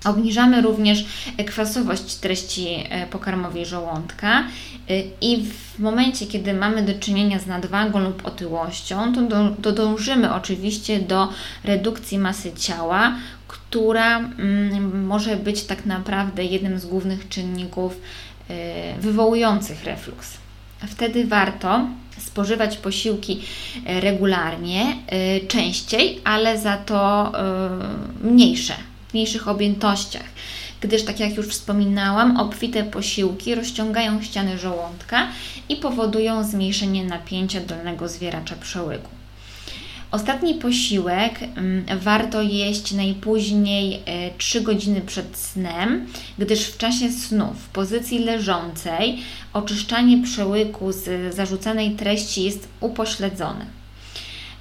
Obniżamy 0.05 0.61
również 0.61 1.05
kwasowość 1.47 2.15
treści 2.15 2.67
pokarmowej 3.11 3.65
żołądka 3.65 4.43
i 5.21 5.45
w 5.45 5.79
momencie, 5.79 6.27
kiedy 6.27 6.53
mamy 6.53 6.81
do 6.81 6.93
czynienia 6.99 7.39
z 7.39 7.47
nadwagą 7.47 7.99
lub 7.99 8.27
otyłością, 8.27 9.13
to, 9.61 9.71
dążymy 9.71 10.33
oczywiście 10.33 10.99
do 10.99 11.29
redukcji 11.63 12.19
masy 12.19 12.51
ciała, 12.53 13.15
która 13.47 14.19
mm, 14.19 15.05
może 15.05 15.37
być 15.37 15.63
tak 15.63 15.85
naprawdę 15.85 16.43
jednym 16.43 16.79
z 16.79 16.85
głównych 16.85 17.29
czynników 17.29 18.01
wywołujących 18.99 19.83
refluks. 19.83 20.37
Wtedy 20.87 21.27
warto 21.27 21.87
spożywać 22.17 22.77
posiłki 22.77 23.41
y, 23.89 23.99
regularnie, 23.99 24.97
y, 25.43 25.47
częściej, 25.47 26.21
ale 26.23 26.59
za 26.59 26.77
to 26.77 27.31
mniejsze, 28.23 28.73
w 29.07 29.13
mniejszych 29.13 29.47
objętościach. 29.47 30.25
Gdyż, 30.81 31.03
tak 31.03 31.19
jak 31.19 31.35
już 31.37 31.47
wspominałam, 31.47 32.37
obfite 32.37 32.83
posiłki 32.83 33.55
rozciągają 33.55 34.21
ściany 34.21 34.57
żołądka 34.57 35.27
i 35.69 35.75
powodują 35.75 36.43
zmniejszenie 36.43 37.03
napięcia 37.03 37.59
dolnego 37.61 38.09
zwieracza 38.09 38.55
przełyku. 38.55 39.09
Ostatni 40.13 40.53
posiłek 40.53 41.39
mm, 41.43 41.85
warto 41.99 42.41
jeść 42.41 42.91
najpóźniej 42.91 43.99
3 44.37 44.59
e, 44.59 44.61
godziny 44.61 45.01
przed 45.01 45.37
snem, 45.37 46.07
gdyż 46.37 46.65
w 46.65 46.77
czasie 46.77 47.11
snu 47.11 47.53
w 47.53 47.67
pozycji 47.67 48.19
leżącej 48.19 49.17
oczyszczanie 49.53 50.23
przełyku 50.23 50.91
z 50.91 51.35
zarzucanej 51.35 51.91
treści 51.91 52.43
jest 52.43 52.67
upośledzone. 52.79 53.65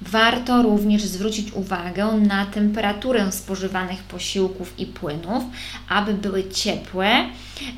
Warto 0.01 0.61
również 0.61 1.01
zwrócić 1.01 1.51
uwagę 1.51 2.11
na 2.11 2.45
temperaturę 2.45 3.31
spożywanych 3.31 4.03
posiłków 4.03 4.79
i 4.79 4.85
płynów, 4.85 5.43
aby 5.89 6.13
były 6.13 6.49
ciepłe, 6.49 7.25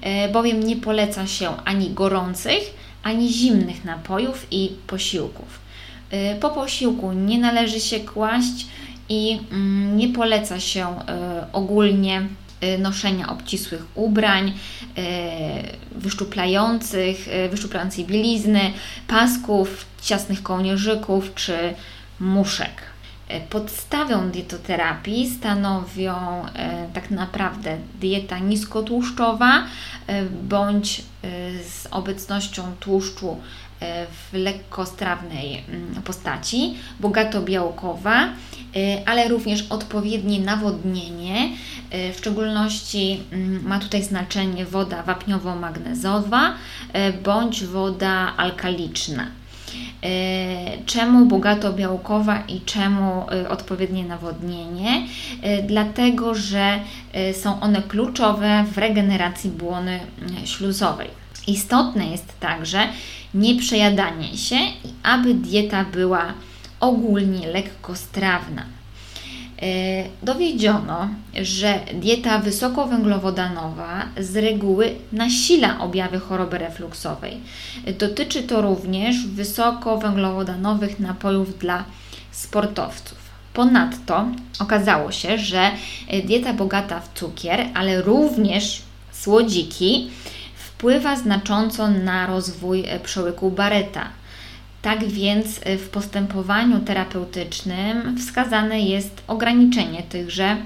e, 0.01 0.29
bowiem 0.29 0.63
nie 0.63 0.75
poleca 0.75 1.27
się 1.27 1.57
ani 1.65 1.89
gorących, 1.89 2.73
ani 3.03 3.33
zimnych 3.33 3.85
napojów 3.85 4.47
i 4.51 4.71
posiłków. 4.87 5.64
E, 6.11 6.35
po 6.35 6.49
posiłku 6.49 7.11
nie 7.13 7.39
należy 7.39 7.79
się 7.79 7.99
kłaść 7.99 8.67
i 9.09 9.39
mm, 9.51 9.97
nie 9.97 10.09
poleca 10.09 10.59
się 10.59 10.87
e, 10.87 11.47
ogólnie 11.53 12.27
noszenia 12.79 13.29
obcisłych 13.29 13.85
ubrań, 13.95 14.53
wyszczuplających, 15.91 17.27
wyszczuplającej 17.49 18.05
bielizny, 18.05 18.73
pasków, 19.07 19.85
ciasnych 20.01 20.43
kołnierzyków 20.43 21.33
czy 21.35 21.73
muszek. 22.19 22.81
Podstawą 23.49 24.31
dietoterapii 24.31 25.29
stanowią 25.29 26.15
tak 26.93 27.11
naprawdę 27.11 27.77
dieta 27.99 28.39
niskotłuszczowa 28.39 29.63
bądź 30.43 31.01
z 31.69 31.87
obecnością 31.91 32.63
tłuszczu 32.79 33.37
w 33.81 34.33
lekkostrawnej 34.33 35.63
mm, 35.69 36.01
postaci, 36.01 36.73
bogato 36.99 37.41
białkowa, 37.41 38.29
ale 39.05 39.27
również 39.27 39.65
odpowiednie 39.69 40.39
nawodnienie. 40.39 41.49
W 42.13 42.17
szczególności 42.17 43.21
mm, 43.31 43.67
ma 43.67 43.79
tutaj 43.79 44.03
znaczenie 44.03 44.65
woda 44.65 45.03
wapniowo-magnezowa 45.03 46.53
bądź 47.23 47.65
woda 47.65 48.33
alkaliczna. 48.37 49.27
E, 50.03 50.77
czemu 50.85 51.25
bogato 51.25 51.73
białkowa 51.73 52.43
i 52.47 52.61
czemu 52.61 53.25
e, 53.31 53.49
odpowiednie 53.49 54.03
nawodnienie? 54.03 55.07
E, 55.41 55.63
dlatego, 55.63 56.35
że 56.35 56.79
są 57.33 57.59
one 57.61 57.81
kluczowe 57.81 58.65
w 58.71 58.77
regeneracji 58.77 59.49
błony 59.49 59.99
śluzowej. 60.45 61.24
Istotne 61.47 62.07
jest 62.07 62.39
także 62.39 62.87
nieprzejadanie 63.33 64.37
się 64.37 64.55
i 64.55 64.89
aby 65.03 65.33
dieta 65.33 65.85
była 65.85 66.33
ogólnie 66.79 67.47
lekkostrawna. 67.47 68.65
E, 69.61 69.65
dowiedziono, 70.23 71.09
że 71.41 71.79
dieta 71.93 72.39
wysokowęglowodanowa 72.39 74.05
z 74.19 74.35
reguły 74.35 74.95
nasila 75.11 75.79
objawy 75.79 76.19
choroby 76.19 76.57
refluksowej. 76.57 77.37
Dotyczy 77.99 78.43
to 78.43 78.61
również 78.61 79.27
wysokowęglowodanowych 79.27 80.99
napojów 80.99 81.59
dla 81.59 81.83
sportowców. 82.31 83.17
Ponadto 83.53 84.25
okazało 84.59 85.11
się, 85.11 85.37
że 85.37 85.71
dieta 86.25 86.53
bogata 86.53 86.99
w 86.99 87.19
cukier, 87.19 87.65
ale 87.73 88.01
również 88.01 88.81
słodziki 89.11 90.09
wpływa 90.77 91.15
znacząco 91.15 91.87
na 91.87 92.27
rozwój 92.27 92.85
przełyku 93.03 93.51
Barreta 93.51 94.09
tak 94.85 95.05
więc 95.05 95.57
y, 95.57 95.77
w 95.77 95.89
postępowaniu 95.89 96.79
terapeutycznym 96.79 98.17
wskazane 98.17 98.81
jest 98.81 99.23
ograniczenie 99.27 100.03
tychże 100.03 100.57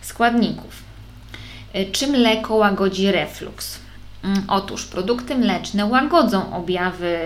składników. 0.00 0.82
Y, 1.76 1.86
czy 1.92 2.06
mleko 2.06 2.54
łagodzi 2.54 3.12
refluks? 3.12 3.78
Mm, 4.24 4.42
otóż 4.48 4.84
produkty 4.84 5.34
mleczne 5.34 5.86
łagodzą 5.86 6.54
objawy 6.56 7.18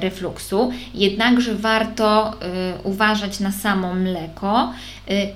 refluksu, 0.00 0.72
jednakże 0.94 1.54
warto 1.54 2.34
uważać 2.84 3.40
na 3.40 3.52
samo 3.52 3.94
mleko 3.94 4.72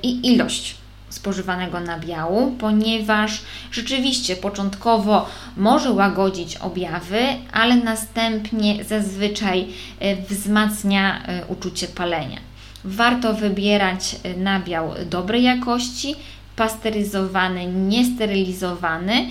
i 0.02 0.32
ilość 0.32 0.74
spożywanego 1.14 1.80
nabiału, 1.80 2.56
ponieważ 2.58 3.42
rzeczywiście 3.72 4.36
początkowo 4.36 5.28
może 5.56 5.90
łagodzić 5.90 6.56
objawy, 6.56 7.20
ale 7.52 7.76
następnie 7.76 8.84
zazwyczaj 8.84 9.66
e, 10.00 10.16
wzmacnia 10.16 11.26
e, 11.26 11.46
uczucie 11.46 11.88
palenia. 11.88 12.38
Warto 12.84 13.34
wybierać 13.34 14.16
e, 14.22 14.36
nabiał 14.36 14.94
dobrej 15.10 15.42
jakości, 15.42 16.14
pasteryzowany, 16.56 17.66
niesterylizowany, 17.66 19.26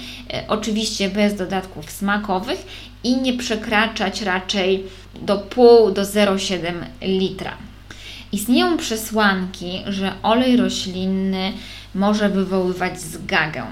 oczywiście 0.48 1.10
bez 1.10 1.36
dodatków 1.36 1.92
smakowych 1.92 2.66
i 3.04 3.18
nie 3.18 3.34
przekraczać 3.34 4.22
raczej 4.22 4.84
do 5.22 5.38
pół 5.38 5.92
do 5.92 6.02
0,7 6.02 6.74
litra. 7.02 7.58
Istnieją 8.34 8.78
przesłanki, 8.78 9.82
że 9.88 10.14
olej 10.24 10.58
roślinny 10.58 11.54
może 11.96 12.30
wywoływać 12.30 13.02
zgagę. 13.02 13.64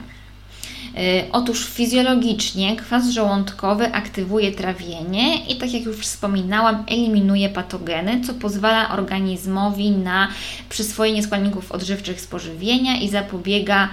Y, 0.98 1.32
otóż 1.32 1.66
fizjologicznie 1.66 2.76
kwas 2.76 3.10
żołądkowy 3.10 3.94
aktywuje 3.94 4.52
trawienie 4.52 5.46
i 5.46 5.56
tak 5.56 5.74
jak 5.74 5.84
już 5.84 5.98
wspominałam, 5.98 6.84
eliminuje 6.88 7.50
patogeny, 7.50 8.22
co 8.26 8.34
pozwala 8.34 8.92
organizmowi 8.92 9.92
na 9.92 10.28
przyswojenie 10.70 11.24
składników 11.24 11.72
odżywczych 11.72 12.22
z 12.22 12.28
pożywienia 12.28 12.98
i 12.98 13.10
zapobiega 13.10 13.90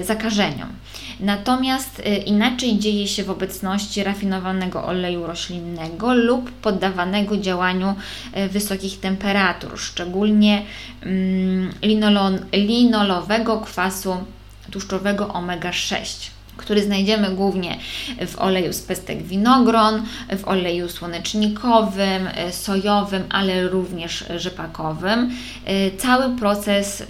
y, 0.00 0.04
zakażeniom. 0.04 0.68
Natomiast 1.22 1.98
y, 1.98 2.02
inaczej 2.16 2.78
dzieje 2.78 3.08
się 3.08 3.24
w 3.24 3.30
obecności 3.30 4.04
rafinowanego 4.04 4.84
oleju 4.84 5.26
roślinnego 5.26 6.14
lub 6.14 6.50
poddawanego 6.50 7.36
działaniu 7.36 7.94
y, 8.36 8.48
wysokich 8.48 9.00
temperatur, 9.00 9.78
szczególnie 9.78 10.62
mm, 11.02 11.72
linolowego 12.52 13.60
kwasu 13.60 14.16
tłuszczowego 14.70 15.28
omega-6 15.28 16.30
który 16.62 16.82
znajdziemy 16.82 17.30
głównie 17.30 17.78
w 18.26 18.38
oleju 18.38 18.72
z 18.72 18.82
pestek 18.82 19.22
winogron, 19.22 20.02
w 20.38 20.48
oleju 20.48 20.88
słonecznikowym, 20.88 22.28
e, 22.34 22.52
sojowym, 22.52 23.22
ale 23.30 23.68
również 23.68 24.24
rzepakowym. 24.36 25.30
E, 25.64 25.90
cały 25.90 26.36
proces 26.36 27.00
e, 27.00 27.04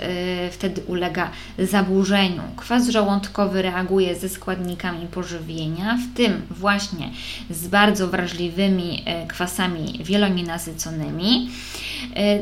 wtedy 0.51 0.83
ulega 0.87 1.31
zaburzeniu. 1.59 2.43
Kwas 2.57 2.89
żołądkowy 2.89 3.63
reaguje 3.63 4.15
ze 4.17 4.29
składnikami 4.29 5.07
pożywienia, 5.07 5.97
w 5.97 6.17
tym 6.17 6.43
właśnie 6.51 7.11
z 7.51 7.69
bardzo 7.69 8.09
wrażliwymi 8.09 9.05
kwasami 9.29 10.01
wielonienasyconymi, 10.05 11.51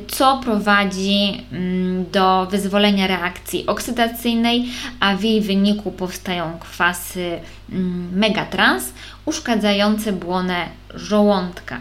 co 0.09 0.40
prowadzi 0.44 1.42
mm, 1.53 2.11
do 2.12 2.46
wyzwolenia 2.51 3.07
reakcji 3.07 3.66
oksydacyjnej, 3.66 4.68
a 5.01 5.16
w 5.16 5.25
jej 5.25 5.40
wyniku 5.40 5.92
powstają 5.92 6.59
kwasy 6.61 7.00
kwasy 7.01 7.41
mm, 7.73 8.19
megatrans 8.19 8.93
uszkadzające 9.25 10.13
błonę 10.13 10.67
żołądka. 10.95 11.81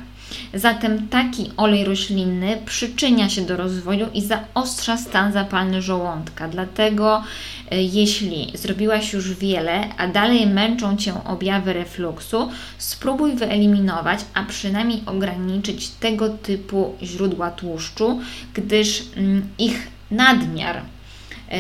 Zatem 0.54 1.08
taki 1.08 1.52
olej 1.58 1.86
roślinny 1.86 2.58
przyczynia 2.66 3.30
się 3.30 3.42
do 3.42 3.58
rozwoju 3.58 4.08
i 4.14 4.22
zaostrza 4.22 4.98
stan 4.98 5.34
zapalny 5.34 5.82
żołądka. 5.82 6.48
Dlatego, 6.48 7.24
e, 7.72 7.84
jeśli 7.84 8.52
zrobiłaś 8.56 9.14
już 9.14 9.34
wiele, 9.34 9.96
a 9.98 10.08
dalej 10.08 10.48
męczą 10.48 10.98
cię 10.98 11.14
objawy 11.26 11.74
refluksu, 11.74 12.50
spróbuj 12.78 13.36
wyeliminować, 13.36 14.20
a 14.34 14.44
przynajmniej 14.44 15.02
ograniczyć 15.06 15.90
tego 15.90 16.30
typu 16.30 16.96
źródła 17.04 17.52
tłuszczu, 17.52 18.20
gdyż 18.54 19.04
mm, 19.18 19.48
ich 19.58 19.88
nadmiar 20.12 20.82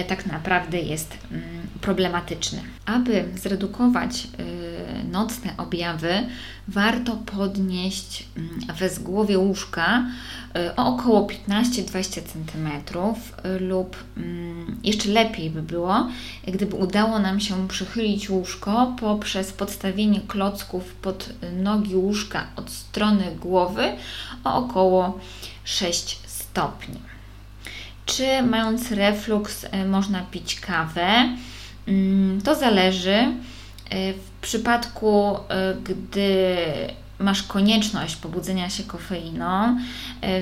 tak 0.07 0.25
naprawdę 0.25 0.79
jest 0.79 1.17
mm, 1.31 1.43
problematyczny. 1.81 2.61
Aby 2.85 3.25
zredukować 3.35 4.23
e, 4.23 5.03
nocne 5.03 5.53
objawy, 5.57 6.13
warto 6.67 7.15
podnieść 7.15 8.25
mm, 8.37 8.59
wezgłowie 8.79 9.37
łóżka 9.37 10.05
e, 10.55 10.75
o 10.75 10.87
około 10.87 11.27
15-20 11.49 12.03
cm 12.21 12.69
lub 13.59 13.97
mm, 14.17 14.79
jeszcze 14.83 15.09
lepiej 15.09 15.49
by 15.49 15.61
było, 15.61 16.07
gdyby 16.47 16.75
udało 16.75 17.19
nam 17.19 17.39
się 17.39 17.67
przychylić 17.67 18.29
łóżko 18.29 18.95
poprzez 18.99 19.51
podstawienie 19.51 20.21
klocków 20.21 20.93
pod 20.93 21.29
nogi 21.57 21.95
łóżka 21.95 22.47
od 22.55 22.69
strony 22.69 23.35
głowy 23.39 23.83
o 24.43 24.55
około 24.55 25.19
6 25.63 26.19
stopni. 26.27 27.08
Czy 28.09 28.43
mając 28.43 28.91
refluks 28.91 29.65
e, 29.71 29.85
można 29.85 30.21
pić 30.21 30.59
kawę? 30.59 31.37
Mm, 31.87 32.41
to 32.41 32.55
zależy. 32.55 33.13
E, 33.89 34.13
w 34.13 34.31
przypadku, 34.41 35.37
e, 35.49 35.75
gdy 35.83 36.57
masz 37.19 37.43
konieczność 37.43 38.15
pobudzenia 38.15 38.69
się 38.69 38.83
kofeiną, 38.83 39.77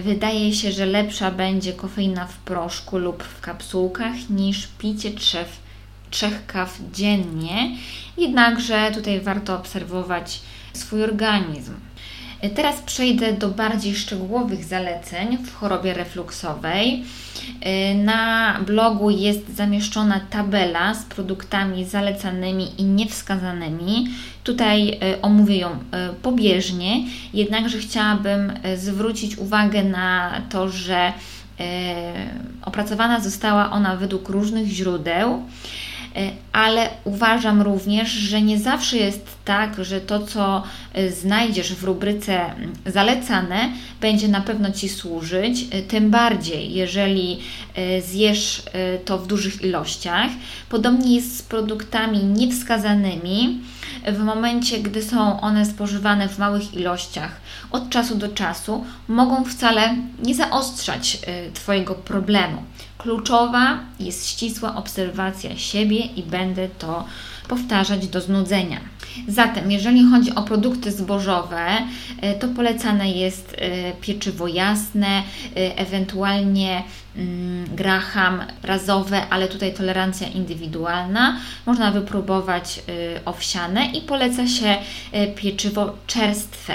wydaje 0.03 0.53
się, 0.53 0.71
że 0.71 0.85
lepsza 0.85 1.31
będzie 1.31 1.73
kofeina 1.73 2.25
w 2.27 2.37
proszku 2.37 2.97
lub 2.97 3.23
w 3.23 3.41
kapsułkach 3.41 4.29
niż 4.29 4.67
picie 4.67 5.11
trzech, 5.11 5.47
trzech 6.09 6.45
kaw 6.45 6.79
dziennie. 6.93 7.77
Jednakże 8.17 8.91
tutaj 8.93 9.21
warto 9.21 9.55
obserwować 9.55 10.39
swój 10.73 11.03
organizm. 11.03 11.73
Teraz 12.55 12.81
przejdę 12.81 13.33
do 13.33 13.47
bardziej 13.47 13.95
szczegółowych 13.95 14.63
zaleceń 14.63 15.37
w 15.37 15.55
chorobie 15.55 15.93
refluksowej. 15.93 17.03
Na 17.95 18.53
blogu 18.65 19.09
jest 19.09 19.55
zamieszczona 19.55 20.19
tabela 20.29 20.93
z 20.93 21.05
produktami 21.05 21.85
zalecanymi 21.85 22.81
i 22.81 22.83
niewskazanymi. 22.83 24.07
Tutaj 24.43 24.99
omówię 25.21 25.57
ją 25.57 25.69
pobieżnie, 26.21 27.03
jednakże 27.33 27.77
chciałabym 27.77 28.53
zwrócić 28.75 29.37
uwagę 29.37 29.83
na 29.83 30.41
to, 30.49 30.69
że 30.69 31.13
opracowana 32.61 33.19
została 33.19 33.71
ona 33.71 33.95
według 33.95 34.29
różnych 34.29 34.67
źródeł. 34.67 35.43
E, 36.17 36.31
ale 36.51 36.89
uważam 37.03 37.61
również, 37.61 38.09
że 38.09 38.41
nie 38.41 38.59
zawsze 38.59 38.97
jest 38.97 39.25
tak, 39.45 39.85
że 39.85 40.01
to, 40.01 40.19
co 40.19 40.63
e, 40.93 41.11
znajdziesz 41.11 41.73
w 41.73 41.83
rubryce 41.83 42.45
mm, 42.45 42.73
zalecane, 42.85 43.69
będzie 44.01 44.27
na 44.27 44.41
pewno 44.41 44.71
Ci 44.71 44.89
służyć, 44.89 45.65
e, 45.71 45.81
tym 45.81 46.09
bardziej, 46.09 46.73
jeżeli 46.73 47.39
zjesz 48.07 48.63
to 49.05 49.17
w 49.17 49.27
dużych 49.27 49.61
ilościach. 49.61 50.31
Podobnie 50.69 51.15
jest 51.15 51.37
z 51.37 51.41
produktami 51.41 52.23
niewskazanymi. 52.23 53.61
W 54.07 54.19
momencie, 54.19 54.79
gdy 54.79 55.03
są 55.03 55.41
one 55.41 55.65
spożywane 55.65 56.29
w 56.29 56.39
małych 56.39 56.73
ilościach 56.73 57.41
od 57.71 57.89
czasu 57.89 58.15
do 58.15 58.27
czasu, 58.27 58.85
mogą 59.07 59.43
wcale 59.45 59.95
nie 60.23 60.35
zaostrzać 60.35 61.19
Twojego 61.53 61.95
problemu. 61.95 62.63
Kluczowa 63.07 63.79
jest 63.99 64.29
ścisła 64.29 64.75
obserwacja 64.75 65.57
siebie 65.57 65.99
i 65.99 66.23
będę 66.23 66.69
to 66.69 67.05
powtarzać 67.47 68.07
do 68.07 68.21
znudzenia. 68.21 68.79
Zatem, 69.27 69.71
jeżeli 69.71 70.09
chodzi 70.11 70.35
o 70.35 70.43
produkty 70.43 70.91
zbożowe, 70.91 71.67
e, 72.21 72.33
to 72.33 72.47
polecane 72.47 73.11
jest 73.11 73.55
e, 73.57 73.93
pieczywo 73.93 74.47
jasne, 74.47 75.07
e, 75.07 75.77
ewentualnie 75.77 76.83
mm, 77.15 77.75
graham 77.75 78.41
razowe, 78.63 79.21
ale 79.29 79.47
tutaj 79.47 79.73
tolerancja 79.73 80.27
indywidualna. 80.27 81.37
Można 81.65 81.91
wypróbować 81.91 82.79
owsiane 83.25 83.85
i 83.85 84.01
poleca 84.01 84.47
się 84.47 84.77
pieczywo 85.35 85.97
czerstwe. 86.07 86.73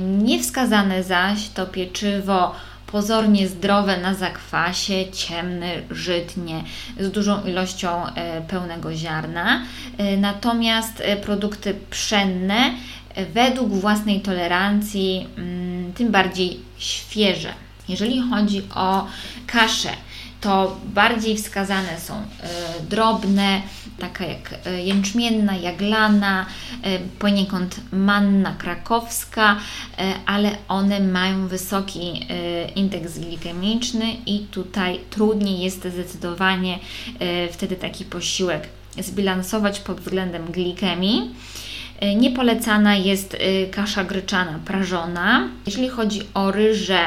Niewskazane 0.00 1.02
zaś 1.02 1.48
to 1.48 1.66
pieczywo 1.66 2.54
pozornie 2.92 3.48
zdrowe 3.48 4.00
na 4.00 4.14
zakwasie, 4.14 5.12
ciemny, 5.12 5.82
żytnie, 5.90 6.64
z 7.00 7.10
dużą 7.10 7.44
ilością 7.44 8.06
e, 8.06 8.40
pełnego 8.40 8.94
ziarna. 8.94 9.62
E, 9.98 10.16
natomiast 10.16 11.00
e, 11.00 11.16
produkty 11.16 11.74
pszenne 11.90 12.70
według 13.34 13.72
własnej 13.72 14.20
tolerancji, 14.20 15.26
mm, 15.36 15.92
tym 15.92 16.10
bardziej 16.10 16.60
świeże. 16.78 17.52
Jeżeli 17.88 18.22
chodzi 18.30 18.62
o 18.74 19.06
kaszę, 19.46 19.90
to 20.40 20.76
bardziej 20.94 21.36
wskazane 21.36 22.00
są 22.00 22.22
drobne, 22.90 23.62
taka 23.98 24.26
jak 24.26 24.54
e, 24.66 24.82
jęczmienna, 24.84 25.56
jaglana, 25.56 26.46
e, 26.82 26.98
poniekąd 26.98 27.80
manna 27.92 28.54
krakowska, 28.54 29.56
e, 29.98 30.14
ale 30.26 30.56
one 30.68 31.00
mają 31.00 31.48
wysoki 31.48 32.26
indeks 32.76 33.18
glikemiczny 33.18 34.16
i 34.26 34.38
tutaj 34.38 35.00
trudniej 35.10 35.60
jest 35.60 35.78
zdecydowanie 35.78 36.78
wtedy 37.52 37.76
taki 37.76 38.04
posiłek 38.04 38.68
zbilansować 38.98 39.80
pod 39.80 40.00
względem 40.00 40.52
glikemii. 40.52 41.34
Niepolecana 42.16 42.96
jest 42.96 43.36
kasza 43.70 44.04
gryczana 44.04 44.58
prażona. 44.64 45.48
Jeżeli 45.66 45.88
chodzi 45.88 46.20
o 46.34 46.50
ryże, 46.50 47.00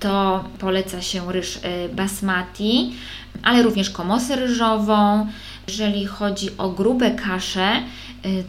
to 0.00 0.44
poleca 0.58 1.02
się 1.02 1.32
ryż 1.32 1.58
basmati, 1.92 2.92
ale 3.42 3.62
również 3.62 3.90
komosę 3.90 4.36
ryżową, 4.36 5.26
jeżeli 5.68 6.06
chodzi 6.06 6.50
o 6.58 6.70
grube 6.70 7.10
kasze, 7.10 7.76
y, 7.76 7.82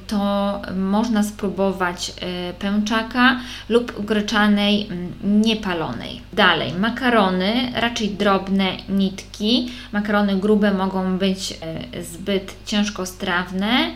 to 0.08 0.62
można 0.76 1.24
spróbować 1.24 2.10
y, 2.50 2.54
pęczaka 2.54 3.40
lub 3.70 4.06
gryczanej 4.06 4.88
mm, 4.88 5.42
niepalonej. 5.42 6.22
Dalej, 6.34 6.74
makarony, 6.74 7.72
raczej 7.76 8.10
drobne 8.10 8.66
nitki. 8.90 9.72
Makarony 9.92 10.36
grube 10.36 10.74
mogą 10.74 11.18
być 11.18 11.52
y, 11.96 12.04
zbyt 12.04 12.56
ciężkostrawne. 12.66 13.92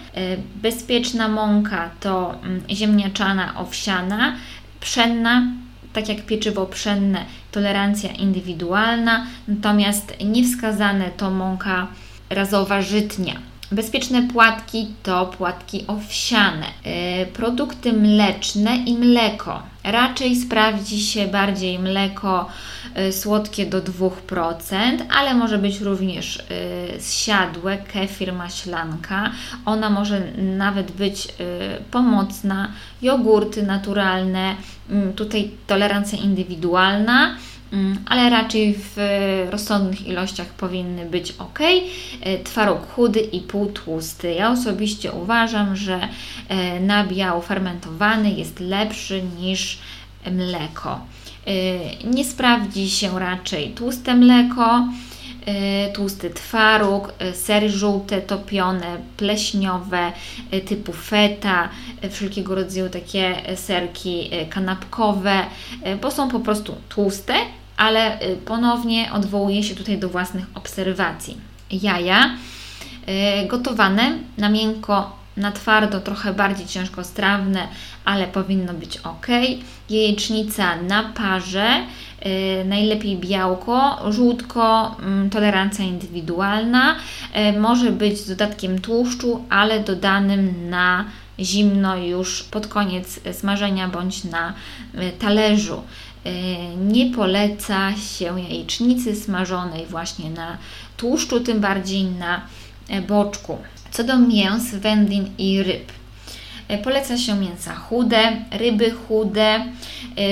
Bezpieczna 0.55 1.27
mąka 1.27 1.89
to 1.99 2.35
mm, 2.43 2.61
ziemniaczana, 2.69 3.55
owsiana, 3.55 4.35
pszenna 4.79 5.43
tak 5.93 6.09
jak 6.09 6.25
pieczywo 6.25 6.65
pszenne, 6.65 7.25
tolerancja 7.51 8.11
indywidualna, 8.11 9.25
natomiast 9.47 10.13
niewskazane 10.25 11.11
to 11.17 11.31
mąka 11.31 11.87
razowa 12.29 12.81
żytnia. 12.81 13.48
Bezpieczne 13.71 14.27
płatki 14.27 14.87
to 15.03 15.25
płatki 15.25 15.83
owsiane, 15.87 16.65
yy, 17.19 17.25
produkty 17.25 17.93
mleczne 17.93 18.77
i 18.77 18.93
mleko. 18.93 19.63
Raczej 19.83 20.35
sprawdzi 20.35 21.01
się 21.01 21.27
bardziej 21.27 21.79
mleko 21.79 22.47
yy, 22.95 23.11
słodkie 23.11 23.65
do 23.65 23.81
2%, 23.81 24.11
ale 25.17 25.33
może 25.33 25.57
być 25.57 25.79
również 25.79 26.43
yy, 26.93 27.01
zsiadłe, 27.01 27.77
kefir, 27.77 28.33
maślanka. 28.33 29.31
Ona 29.65 29.89
może 29.89 30.21
nawet 30.37 30.91
być 30.91 31.25
y, 31.25 31.29
pomocna. 31.91 32.71
Jogurty 33.01 33.63
naturalne, 33.63 34.55
mm, 34.89 35.13
tutaj 35.13 35.51
tolerancja 35.67 36.19
indywidualna 36.19 37.35
ale 38.05 38.29
raczej 38.29 38.75
w 38.77 38.97
rozsądnych 39.49 40.07
ilościach 40.07 40.47
powinny 40.47 41.05
być 41.05 41.31
ok. 41.31 41.59
E, 42.21 42.37
twaróg 42.43 42.87
chudy 42.87 43.19
i 43.19 43.41
półtłusty. 43.41 44.33
Ja 44.33 44.51
osobiście 44.51 45.11
uważam, 45.11 45.75
że 45.75 46.07
e, 46.47 46.79
nabiał 46.79 47.41
fermentowany 47.41 48.31
jest 48.31 48.59
lepszy 48.59 49.23
niż 49.39 49.79
mleko. 50.31 50.99
E, 51.47 51.51
nie 52.07 52.25
sprawdzi 52.25 52.89
się 52.89 53.19
raczej 53.19 53.71
tłuste 53.71 54.15
mleko, 54.15 54.87
tłusty 55.93 56.29
twaróg, 56.29 57.13
sery 57.33 57.69
żółte, 57.69 58.21
topione, 58.21 58.97
pleśniowe, 59.17 60.11
typu 60.67 60.93
feta, 60.93 61.69
wszelkiego 62.09 62.55
rodzaju 62.55 62.89
takie 62.89 63.35
serki 63.55 64.29
kanapkowe, 64.49 65.45
bo 66.01 66.11
są 66.11 66.29
po 66.29 66.39
prostu 66.39 66.75
tłuste 66.89 67.33
ale 67.79 68.19
ponownie 68.45 69.11
odwołuję 69.13 69.63
się 69.63 69.75
tutaj 69.75 69.97
do 69.97 70.09
własnych 70.09 70.45
obserwacji. 70.55 71.37
Jaja 71.71 72.35
gotowane 73.47 74.11
na 74.37 74.49
miękko, 74.49 75.17
na 75.37 75.51
twardo, 75.51 75.99
trochę 75.99 76.33
bardziej 76.33 76.67
ciężkostrawne, 76.67 77.67
ale 78.09 78.27
powinno 78.27 78.73
być 78.73 78.97
ok. 78.97 79.27
Jajecznica 79.89 80.81
na 80.81 81.03
parze, 81.03 81.83
y, 82.25 82.65
najlepiej 82.65 83.17
białko, 83.17 84.05
żółtko, 84.11 84.95
mm, 84.99 85.29
tolerancja 85.29 85.85
indywidualna, 85.85 86.95
może 87.59 87.91
być 87.91 88.17
z 88.17 88.27
dodatkiem 88.27 88.81
tłuszczu, 88.81 89.45
ale 89.49 89.79
dodanym 89.79 90.69
na 90.69 91.05
zimno 91.39 91.97
już 91.97 92.43
pod 92.43 92.67
koniec 92.67 93.19
smażenia 93.33 93.87
bądź 93.87 94.23
na 94.23 94.53
talerzu. 95.19 95.81
E, 96.25 96.75
nie 96.75 97.11
poleca 97.15 97.95
się 97.95 98.39
jajecznicy 98.39 99.15
smażonej 99.15 99.85
właśnie 99.85 100.29
na 100.29 100.57
tłuszczu, 100.97 101.39
tym 101.39 101.59
bardziej 101.59 102.03
na 102.03 102.41
e, 102.89 103.01
boczku. 103.01 103.57
Co 103.91 104.03
do 104.03 104.19
mięs, 104.19 104.75
wędlin 104.75 105.29
i 105.37 105.63
ryb. 105.63 105.91
E, 106.69 106.77
poleca 106.77 107.17
się 107.17 107.35
mięsa 107.35 107.75
chude, 107.75 108.31
ryby 108.51 108.91
chude. 108.91 109.65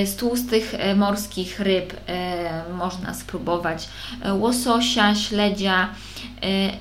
Z 0.04 0.16
tłustych 0.16 0.74
morskich 0.96 1.60
ryb 1.60 2.00
można 2.72 3.14
spróbować 3.14 3.88
łososia, 4.32 5.14
śledzia, 5.14 5.88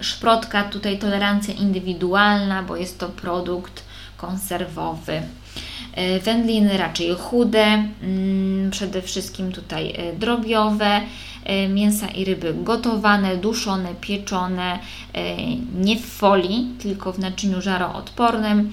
szprotka. 0.02 0.64
Tutaj 0.64 1.00
tolerancja 1.00 1.54
indywidualna, 1.54 2.64
bo 2.64 2.76
jest 2.76 3.00
to 3.00 3.10
produkt 3.10 3.84
konserwowy. 4.18 5.22
E, 5.94 6.20
wędliny 6.20 6.78
raczej 6.78 7.16
chude, 7.16 7.64
mm, 8.04 8.72
przede 8.72 9.02
wszystkim 9.02 9.52
tutaj 9.52 9.94
e, 9.98 10.14
drobiowe, 10.14 11.02
e, 11.44 11.68
mięsa 11.68 12.08
i 12.08 12.26
ryby 12.26 12.54
gotowane, 12.54 13.38
duszone, 13.38 13.96
pieczone, 14.02 14.80
nie 15.76 15.96
w 15.96 16.06
folii, 16.06 16.68
tylko 16.80 17.14
w 17.14 17.20
naczyniu 17.20 17.62
żaroodpornym, 17.62 18.72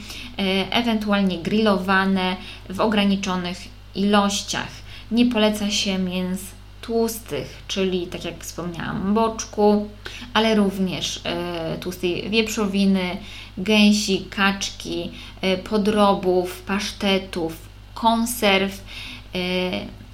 ewentualnie 0.71 1.39
grillowane 1.39 2.37
w 2.71 2.81
ograniczonych 2.81 3.59
ilościach. 3.95 4.69
Nie 5.11 5.27
poleca 5.27 5.71
się 5.71 5.99
mięs 5.99 6.41
tłustych, 6.87 7.63
czyli 7.69 8.07
tak 8.07 8.25
jak 8.25 8.45
wspomniałam, 8.45 9.15
boczku, 9.15 9.89
ale 10.35 10.55
również 10.55 11.21
e, 11.25 11.79
tłustej 11.81 12.31
wieprzowiny, 12.31 13.17
gęsi, 13.59 14.27
kaczki, 14.31 15.11
e, 15.41 15.57
podrobów, 15.57 16.63
pasztetów, 16.63 17.57
konserw, 17.95 18.85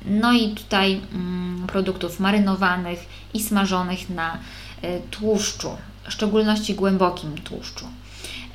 no 0.06 0.33
i 0.33 0.48
tutaj 0.48 1.00
mm, 1.12 1.66
produktów 1.66 2.20
marynowanych 2.20 3.06
i 3.35 3.42
smażonych 3.42 4.11
na 4.11 4.38
tłuszczu, 5.11 5.70
w 6.09 6.12
szczególności 6.12 6.74
głębokim 6.74 7.38
tłuszczu. 7.38 7.85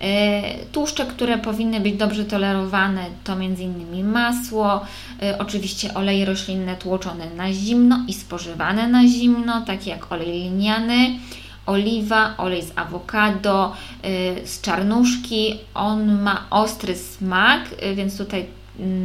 E, 0.05 0.41
tłuszcze, 0.71 1.05
które 1.05 1.37
powinny 1.37 1.79
być 1.79 1.95
dobrze 1.95 2.25
tolerowane, 2.25 3.05
to 3.23 3.33
m.in. 3.33 4.07
masło, 4.11 4.85
e, 5.21 5.37
oczywiście 5.37 5.93
oleje 5.93 6.25
roślinne 6.25 6.75
tłoczone 6.75 7.29
na 7.29 7.53
zimno 7.53 7.99
i 8.07 8.13
spożywane 8.13 8.87
na 8.87 9.07
zimno, 9.07 9.61
takie 9.61 9.89
jak 9.89 10.11
olej 10.11 10.31
liniany, 10.31 11.19
oliwa, 11.65 12.33
olej 12.37 12.61
z 12.61 12.71
awokado, 12.75 13.73
e, 14.03 14.47
z 14.47 14.61
czarnuszki. 14.61 15.59
On 15.73 16.21
ma 16.21 16.45
ostry 16.49 16.95
smak, 16.95 17.61
więc 17.95 18.17
tutaj 18.17 18.45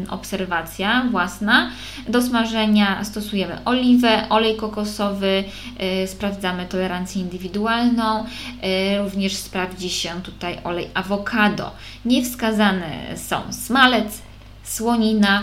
obserwacja 0.08 1.06
własna. 1.10 1.70
Do 2.08 2.22
smażenia 2.22 3.04
stosujemy 3.04 3.64
oliwę, 3.64 4.28
olej 4.28 4.56
kokosowy, 4.56 5.44
yy, 6.00 6.06
sprawdzamy 6.06 6.66
tolerancję 6.66 7.22
indywidualną, 7.22 8.24
yy, 8.62 8.98
również 8.98 9.36
sprawdzi 9.36 9.90
się 9.90 10.10
tutaj 10.22 10.58
olej 10.64 10.88
awokado. 10.94 11.70
Niewskazane 12.04 13.16
są 13.16 13.40
smalec, 13.50 14.22
słonina, 14.64 15.42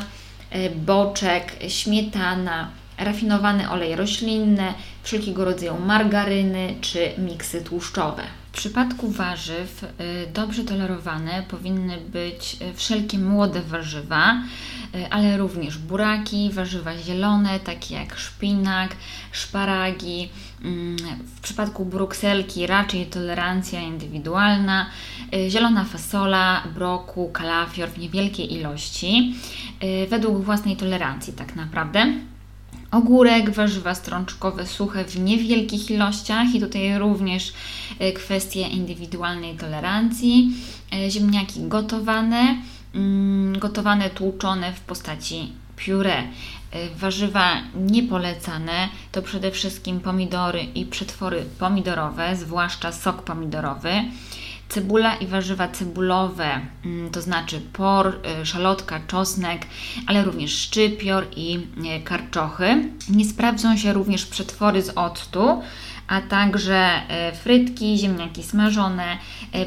yy, 0.51 0.69
boczek, 0.69 1.55
śmietana, 1.67 2.69
rafinowany 2.97 3.69
olej 3.69 3.95
roślinny, 3.95 4.73
wszelkiego 5.03 5.45
rodzaju 5.45 5.79
margaryny 5.85 6.75
czy 6.81 7.11
miksy 7.17 7.61
tłuszczowe. 7.61 8.23
W 8.57 8.59
przypadku 8.59 9.11
warzyw 9.11 9.83
y, 9.83 9.87
dobrze 10.33 10.63
tolerowane 10.63 11.43
powinny 11.49 11.97
być 11.97 12.57
y, 12.61 12.73
wszelkie 12.73 13.19
młode 13.19 13.61
warzywa, 13.61 14.41
y, 14.95 15.09
ale 15.09 15.37
również 15.37 15.77
buraki, 15.77 16.51
warzywa 16.53 16.97
zielone, 16.97 17.59
takie 17.59 17.95
jak 17.95 18.17
szpinak, 18.17 18.95
szparagi. 19.31 20.29
Mm, 20.63 20.97
w 21.35 21.41
przypadku 21.41 21.85
brukselki 21.85 22.67
raczej 22.67 23.05
tolerancja 23.05 23.81
indywidualna, 23.81 24.89
zielona 25.49 25.83
fasola, 25.83 26.63
broku, 26.75 27.29
kalafior 27.33 27.89
w 27.89 27.97
niewielkiej 27.97 28.53
ilości, 28.53 29.35
według 30.09 30.43
własnej 30.43 30.75
tolerancji 30.75 31.33
tak 31.33 31.55
naprawdę 31.55 32.13
ogórek, 32.91 33.50
warzywa 33.50 33.95
strączkowe 33.95 34.65
suche 34.65 35.06
w 35.06 35.19
niewielkich 35.19 35.91
ilościach 35.91 36.56
i 36.56 36.60
tutaj 36.60 36.97
również 36.97 37.54
e, 38.00 38.12
kwestie 38.12 38.62
indywidualnej 38.62 39.56
tolerancji, 39.56 40.54
e, 40.93 41.12
ziemniaki 41.12 41.60
gotowane, 41.67 42.58
mm, 42.95 43.60
gotowane 43.60 44.10
tłuczone 44.10 44.73
w 44.73 44.80
postaci 44.80 45.52
pióre. 45.76 46.23
Warzywa 47.00 47.62
niepolecane 47.76 48.89
to 49.12 49.21
przede 49.21 49.52
wszystkim 49.52 50.00
pomidory 50.00 50.63
i 50.63 50.86
przetwory 50.86 51.45
pomidorowe, 51.60 52.36
zwłaszcza 52.36 52.91
sok 52.91 53.21
pomidorowy 53.21 53.91
cebula 54.69 55.15
i 55.15 55.27
warzywa 55.27 55.67
cebulowe, 55.67 56.62
mm, 56.86 57.10
to 57.10 57.21
znaczy 57.21 57.62
por, 57.73 58.19
y, 58.41 58.45
szalotka, 58.45 58.99
czosnek, 59.08 59.67
ale 60.08 60.23
również 60.23 60.51
szczypior 60.51 61.27
i 61.36 61.60
y, 61.99 62.03
karczochy. 62.03 62.89
Nie 63.10 63.25
sprawdzą 63.25 63.77
się 63.77 63.93
również 63.93 64.25
przetwory 64.25 64.82
z 64.82 64.89
octu, 64.89 65.62
a 66.08 66.21
także 66.21 67.01
y, 67.32 67.36
frytki, 67.36 67.97
ziemniaki 67.97 68.43
smażone, 68.43 69.17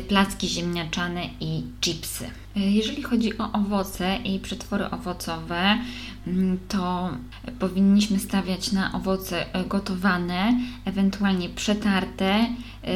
placki 0.09 0.49
ziemniaczane 0.49 1.25
i 1.41 1.63
chipsy. 1.81 2.31
Jeżeli 2.57 3.03
chodzi 3.03 3.39
o 3.39 3.53
owoce 3.53 4.17
i 4.25 4.41
przetwory 4.41 4.91
owocowe, 4.91 5.79
mm, 6.27 6.59
to 6.69 7.11
powinniśmy 7.59 8.19
stawiać 8.19 8.73
na 8.73 8.93
owoce 8.93 9.47
gotowane, 9.67 10.61
ewentualnie 10.85 11.49
przetarte, 11.49 12.47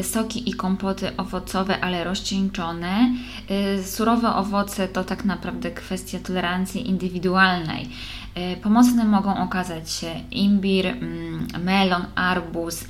soki 0.03 0.51
i 0.51 0.55
kompoty 0.55 1.17
owocowe, 1.17 1.81
ale 1.81 2.05
rozcieńczone. 2.05 3.11
E, 3.49 3.83
surowe 3.83 4.35
owoce 4.35 4.89
to 4.89 5.05
tak 5.05 5.25
naprawdę 5.25 5.71
kwestia 5.71 6.19
tolerancji 6.19 6.89
indywidualnej. 6.89 7.89
E, 8.35 8.57
pomocne 8.57 9.05
mogą 9.05 9.37
okazać 9.37 9.91
się 9.93 10.21
imbir, 10.31 10.87
mm, 10.87 11.47
melon, 11.65 12.05
arbuz, 12.15 12.85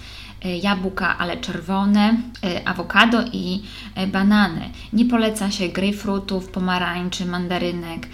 jabłka, 0.63 1.19
ale 1.19 1.37
czerwone, 1.37 2.17
awokado 2.65 3.25
i 3.33 3.63
banany. 4.13 4.71
Nie 4.93 5.05
poleca 5.05 5.51
się 5.51 5.69
grejpfrutów, 5.69 6.49
pomarańczy, 6.49 7.27
mandarynek, 7.27 8.09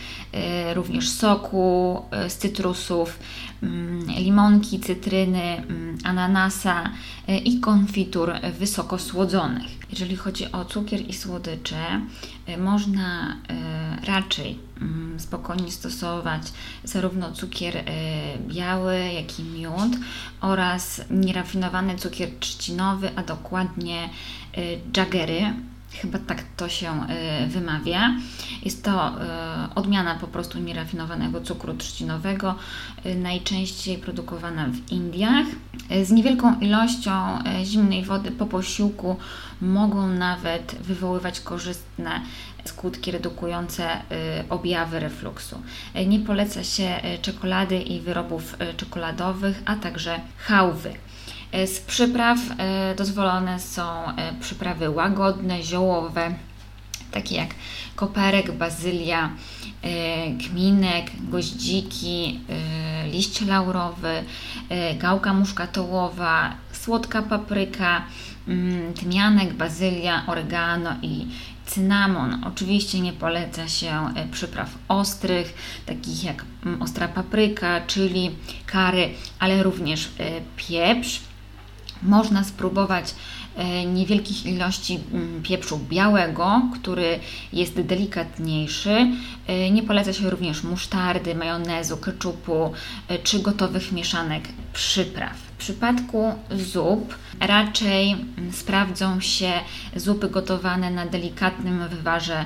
również 0.75 1.09
soku 1.09 2.03
z 2.29 2.35
cytrusów, 2.35 3.19
mm, 3.63 4.07
limonki, 4.07 4.81
cytryny, 4.81 5.57
mm, 5.57 5.99
ananasa 6.05 6.91
i 7.45 7.61
konfitur 7.61 8.33
wysoko 8.59 8.99
słodzonych. 8.99 9.71
Jeżeli 9.91 10.17
chodzi 10.17 10.53
o 10.53 10.65
cukier 10.65 11.01
i 11.09 11.13
słodycze, 11.13 12.01
można 12.59 13.37
raczej 14.05 14.59
spokojnie 15.19 15.73
stosować 15.73 16.43
zarówno 16.85 17.33
cukier 17.33 17.85
biały, 18.49 18.99
jak 18.99 19.41
i 19.41 19.43
miód 19.43 19.97
oraz 20.41 21.01
nierafinowany 21.11 21.97
cukier 21.97 22.29
trzcinowy, 22.41 23.11
a 23.17 23.23
dokładnie 23.23 24.09
jaggery 24.97 25.55
Chyba 25.93 26.19
tak 26.19 26.43
to 26.57 26.69
się 26.69 27.07
y, 27.45 27.47
wymawia. 27.47 28.15
Jest 28.65 28.85
to 28.85 29.09
y, 29.09 29.75
odmiana 29.75 30.15
po 30.15 30.27
prostu 30.27 30.59
nierafinowanego 30.59 31.41
cukru 31.41 31.75
trzcinowego, 31.75 32.55
y, 33.07 33.15
najczęściej 33.15 33.99
produkowana 33.99 34.67
w 34.67 34.93
Indiach. 34.93 35.47
Z 36.05 36.11
niewielką 36.11 36.61
ilością 36.61 37.39
zimnej 37.65 38.05
wody 38.05 38.31
po 38.31 38.47
posiłku 38.47 39.17
mogą 39.61 40.09
nawet 40.09 40.75
wywoływać 40.81 41.41
korzystne 41.41 42.21
skutki 42.65 43.11
redukujące 43.11 43.89
objawy 44.49 45.01
refluksu. 45.01 45.63
Nie 46.07 46.19
poleca 46.19 46.65
się 46.65 47.01
czekolady 47.23 47.83
i 47.83 48.01
wyrobów 48.01 48.57
czekoladowych, 48.77 49.63
a 49.65 49.77
także 49.77 50.21
chałwy. 50.39 50.93
E, 51.53 51.67
z 51.67 51.81
przypraw 51.81 52.39
e, 52.59 52.95
dozwolone 52.95 53.61
są 53.61 54.07
e, 54.17 54.33
przyprawy 54.41 54.91
łagodne, 54.91 55.63
ziołowe, 55.63 56.35
takie 57.11 57.37
jak 57.37 57.49
koperek, 57.97 58.53
bazylia, 58.53 59.31
kminek, 60.47 61.11
goździki, 61.31 62.41
liść 63.13 63.41
laurowy, 63.41 64.25
gałka 64.99 65.35
muszkatołowa, 65.35 66.55
słodka 66.73 67.23
papryka, 67.23 68.03
mm, 68.49 68.95
tymianek, 68.95 69.55
bazylia, 69.55 70.25
oregano 70.27 70.91
i 71.03 71.27
cynamon. 71.67 72.45
Oczywiście 72.45 73.01
nie 73.01 73.13
poleca 73.13 73.69
się 73.69 74.15
przypraw 74.33 74.71
ostrych, 74.89 75.55
takich 75.87 76.25
jak 76.25 76.45
mm, 76.67 76.83
ostra 76.83 77.09
papryka, 77.09 77.81
czyli 77.87 78.31
kary, 78.67 79.11
ale 79.39 79.63
również 79.63 80.09
pieprz 80.57 81.30
można 82.03 82.45
spróbować 82.45 83.15
e, 83.57 83.85
niewielkich 83.85 84.47
ilości 84.47 84.99
mm, 85.13 85.43
pieprzu 85.43 85.81
białego, 85.89 86.63
który 86.75 87.21
jest 87.53 87.81
delikatniejszy. 87.81 89.07
E, 89.47 89.71
nie 89.71 89.83
poleca 89.83 90.13
się 90.13 90.31
również 90.31 90.63
musztardy, 90.63 91.35
majonezu, 91.35 91.97
keczupu 91.97 92.73
e, 93.09 93.19
czy 93.19 93.39
gotowych 93.39 93.93
mieszanek 93.93 94.49
przypraw. 94.73 95.50
Przypadku 95.61 96.35
zup 96.51 97.15
raczej 97.41 98.17
sprawdzą 98.53 99.21
się 99.21 99.53
zupy 99.97 100.29
gotowane 100.29 100.91
na 100.91 101.07
delikatnym 101.07 101.89
wywarze 101.89 102.45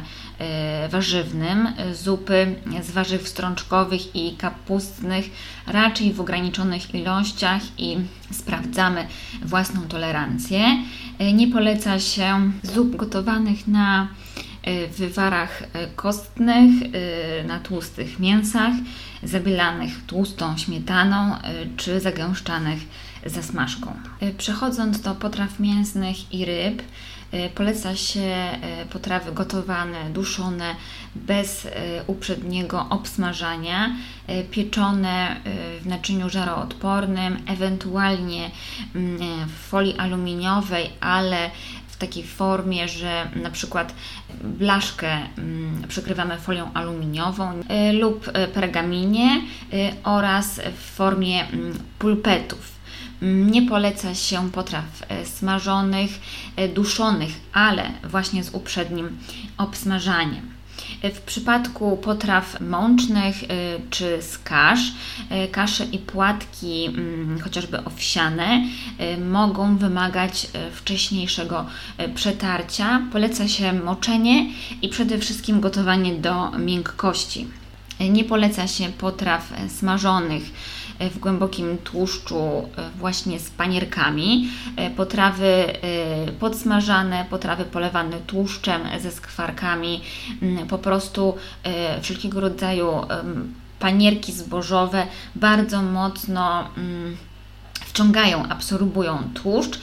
warzywnym, 0.90 1.68
zupy 1.92 2.55
z 2.83 2.90
warzyw 2.90 3.29
strączkowych 3.29 4.16
i 4.16 4.37
kapustnych 4.37 5.31
raczej 5.66 6.12
w 6.12 6.20
ograniczonych 6.20 6.94
ilościach 6.94 7.62
i 7.79 7.96
sprawdzamy 8.31 9.07
własną 9.42 9.81
tolerancję. 9.83 10.61
E, 11.18 11.33
nie 11.33 11.48
poleca 11.48 12.00
się 12.00 12.53
zup 12.62 12.96
gotowanych 12.96 13.68
na 13.68 14.09
e, 14.64 14.87
wywarach 14.87 15.62
e, 15.62 15.87
kostnych, 15.87 16.70
na 17.46 17.61
tłustych 17.61 18.18
mięsach, 18.18 18.72
zabielanych 19.22 20.07
tłustą 20.07 20.57
śmietaną 20.57 21.37
czy 21.77 22.00
zagęszczanych 22.00 22.79
zasmażką. 23.27 23.92
Przechodząc 24.38 25.00
do 25.00 25.14
potraw 25.14 25.61
mięsnych 25.61 26.35
i 26.35 26.44
ryb, 26.44 26.83
poleca 27.55 27.96
się 27.96 28.48
potrawy 28.90 29.33
gotowane, 29.33 30.11
duszone, 30.11 30.74
bez 31.14 31.68
uprzedniego 32.07 32.87
obsmażania, 32.90 33.96
pieczone 34.50 35.37
w 35.81 35.87
naczyniu 35.87 36.31
żaroodpornym, 36.31 37.38
ewentualnie 37.46 38.50
mm, 38.94 39.18
w 39.48 39.53
folii 39.53 39.98
aluminiowej, 39.98 40.90
ale 41.00 41.50
w 41.94 41.96
takiej 41.96 42.24
formie, 42.24 42.88
że 42.88 43.30
na 43.37 43.50
przykład 43.50 43.94
blaszkę 44.44 45.12
mm, 45.38 45.83
przykrywamy 45.88 46.38
folią 46.38 46.72
aluminiową 46.74 47.61
y, 47.61 47.92
lub 47.92 48.28
y, 48.28 48.48
pergaminie 48.48 49.40
oraz 50.04 50.61
w 50.76 50.96
formie 50.96 51.48
mm, 51.48 51.78
pulpetów. 51.98 52.74
Mm, 53.22 53.50
nie 53.50 53.62
poleca 53.62 54.14
się 54.14 54.50
potraw 54.50 54.85
smażonych, 55.24 56.11
duszonych, 56.74 57.33
ale 57.52 57.90
właśnie 58.04 58.44
z 58.44 58.54
uprzednim 58.54 59.18
obsmażaniem. 59.59 60.54
W 61.14 61.20
przypadku 61.20 61.96
potraw 61.96 62.61
mącznych 62.61 63.42
y, 63.42 63.46
czy 63.90 64.22
z 64.22 64.38
kasz, 64.38 64.92
y, 65.44 65.48
kasze 65.48 65.85
i 65.85 65.98
płatki, 65.98 66.87
mm, 66.87 67.40
chociażby 67.40 67.85
owsiane, 67.85 68.64
mogą 69.30 69.76
wymagać 69.76 70.46
wcześniejszego 70.72 71.66
przetarcia. 72.14 73.02
Poleca 73.12 73.48
się 73.48 73.72
moczenie 73.72 74.50
i 74.83 74.88
przede 74.88 75.18
wszystkim 75.18 75.61
gotowanie 75.61 76.14
do 76.14 76.50
miękkości. 76.50 77.46
Nie 78.00 78.24
poleca 78.24 78.68
się 78.68 78.88
potraw 78.88 79.52
smażonych 79.68 80.42
w 81.11 81.19
głębokim 81.19 81.79
tłuszczu 81.79 82.37
e, 82.37 82.90
właśnie 82.99 83.40
z 83.40 83.51
panierkami, 83.51 84.49
e, 84.77 84.90
potrawy 84.90 85.47
e, 85.47 86.33
podsmażane, 86.40 87.27
potrawy 87.31 87.64
polewane 87.64 88.17
tłuszczem 88.27 88.83
ze 89.01 89.12
skwarkami, 89.12 90.01
mm, 90.43 90.67
po 90.67 90.79
prostu 90.79 91.35
wszelkiego 92.03 92.40
rodzaju 92.40 92.88
panierki 93.79 94.33
zbożowe 94.33 95.07
bardzo 95.35 95.83
mocno 95.83 96.71
mm, 96.77 97.17
wciągają, 97.94 98.48
absorbują 98.48 99.30
tłuszcz, 99.35 99.78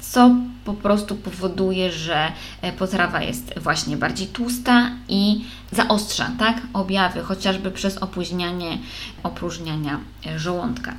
co 0.00 0.30
po 0.64 0.74
prostu 0.74 1.16
powoduje, 1.16 1.92
że 1.92 2.32
potrawa 2.78 3.22
jest 3.22 3.58
właśnie 3.58 3.96
bardziej 3.96 4.26
tłusta 4.26 4.90
i 5.08 5.44
zaostrza 5.72 6.30
tak, 6.38 6.56
objawy, 6.72 7.22
chociażby 7.22 7.70
przez 7.70 7.98
opóźnianie 7.98 8.78
opróżniania 9.22 10.00
żołądka. 10.36 10.94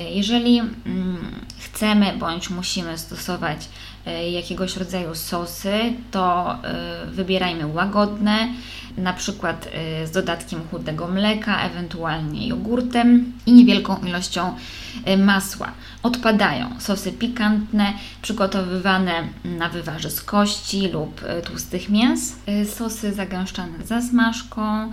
Jeżeli 0.00 0.58
mm, 0.58 0.70
chcemy 1.58 2.12
bądź 2.18 2.50
musimy 2.50 2.98
stosować 2.98 3.68
e, 4.06 4.30
jakiegoś 4.30 4.76
rodzaju 4.76 5.14
sosy, 5.14 5.92
to 6.10 6.54
e, 6.64 7.06
wybierajmy 7.06 7.66
łagodne, 7.66 8.48
na 8.96 9.12
przykład 9.12 9.68
z 10.04 10.10
dodatkiem 10.10 10.60
chudego 10.70 11.08
mleka, 11.08 11.60
ewentualnie 11.60 12.48
jogurtem 12.48 13.32
i 13.46 13.52
niewielką 13.52 13.96
ilością 14.06 14.54
masła. 15.18 15.72
Odpadają 16.02 16.80
sosy 16.80 17.12
pikantne, 17.12 17.92
przygotowywane 18.22 19.12
na 19.44 19.68
wywarze 19.68 20.10
z 20.10 20.22
kości 20.22 20.88
lub 20.88 21.22
y, 21.22 21.42
tłustych 21.42 21.88
mięs, 21.88 22.36
sosy 22.76 23.12
zagęszczane 23.12 23.84
zasmażką, 23.84 24.90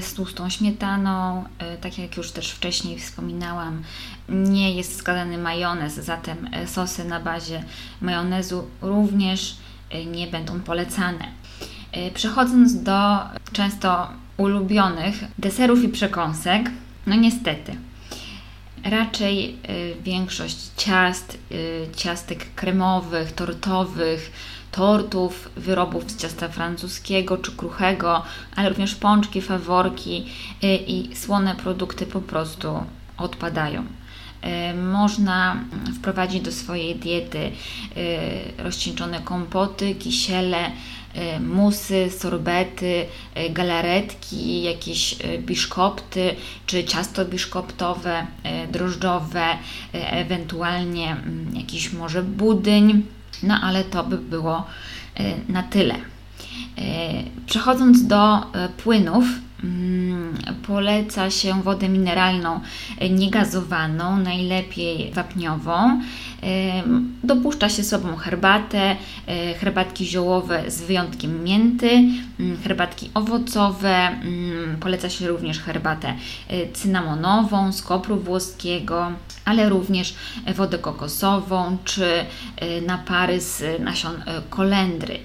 z 0.00 0.14
tłustą 0.14 0.50
śmietaną, 0.50 1.44
tak 1.80 1.98
jak 1.98 2.16
już 2.16 2.30
też 2.30 2.50
wcześniej 2.50 2.98
wspominałam, 2.98 3.82
nie 4.28 4.72
jest 4.72 4.92
wskazany 4.92 5.38
majonez, 5.38 5.94
zatem 5.94 6.50
sosy 6.66 7.04
na 7.04 7.20
bazie 7.20 7.64
majonezu 8.00 8.64
również 8.82 9.56
nie 10.06 10.26
będą 10.26 10.60
polecane. 10.60 11.24
Y, 11.96 12.10
przechodząc 12.14 12.82
do 12.82 13.18
często 13.52 14.08
ulubionych 14.36 15.24
deserów 15.38 15.84
i 15.84 15.88
przekąsek, 15.88 16.70
no 17.06 17.14
niestety, 17.14 17.76
raczej 18.84 19.58
y, 19.70 20.02
większość 20.02 20.56
ciast, 20.76 21.38
y, 21.52 21.86
ciastek 21.96 22.54
kremowych, 22.54 23.32
tortowych, 23.32 24.32
tortów, 24.72 25.50
wyrobów 25.56 26.10
z 26.10 26.16
ciasta 26.16 26.48
francuskiego 26.48 27.38
czy 27.38 27.52
kruchego, 27.52 28.22
ale 28.56 28.68
również 28.68 28.94
pączki, 28.94 29.42
faworki 29.42 30.26
i 30.62 31.10
słone 31.14 31.54
produkty 31.54 32.06
po 32.06 32.20
prostu 32.20 32.84
odpadają. 33.16 33.84
Można 34.92 35.64
wprowadzić 35.98 36.42
do 36.42 36.52
swojej 36.52 36.96
diety 36.96 37.50
rozcieńczone 38.58 39.20
kompoty, 39.20 39.94
kisiele, 39.94 40.70
musy, 41.40 42.10
sorbety, 42.10 43.06
e, 43.34 43.50
galaretki, 43.50 44.62
jakieś 44.62 45.12
e, 45.12 45.38
biszkopty, 45.38 46.34
czy 46.66 46.84
ciasto 46.84 47.24
biszkoptowe, 47.24 48.26
drożdżowe, 48.72 49.44
ewentualnie 49.92 51.10
mm, 51.10 51.56
jakiś 51.56 51.92
może 51.92 52.22
budyń, 52.22 53.06
no 53.42 53.60
ale 53.62 53.84
to 53.84 54.04
by 54.04 54.18
było 54.18 54.66
na 55.48 55.62
tyle. 55.62 55.94
Przechodząc 57.46 58.06
do 58.06 58.38
płynów, 58.76 59.24
mm, 59.64 60.36
poleca 60.66 61.30
się 61.30 61.62
wodę 61.62 61.88
mineralną 61.88 62.60
niegazowaną, 63.10 64.16
najlepiej 64.16 65.12
wapniową. 65.12 66.00
Dopuszcza 67.24 67.68
się 67.68 67.84
sobą 67.84 68.16
herbatę, 68.16 68.96
e, 69.26 69.54
herbatki 69.54 70.06
ziołowe 70.06 70.70
z 70.70 70.82
wyjątkiem 70.82 71.44
mięty, 71.44 71.90
mm, 72.40 72.56
herbatki 72.62 73.10
owocowe, 73.14 73.96
mm, 73.96 74.76
poleca 74.80 75.10
się 75.10 75.28
również 75.28 75.58
herbatę 75.58 76.14
e, 76.48 76.72
cynamonową 76.72 77.72
z 77.72 77.82
kopru 77.82 78.16
włoskiego, 78.16 79.12
ale 79.44 79.68
również 79.68 80.14
wodę 80.54 80.78
kokosową 80.78 81.78
czy 81.84 82.26
e, 82.56 82.80
napary 82.80 83.40
z 83.40 83.80
nasion 83.80 84.22
kolendry. 84.50 85.18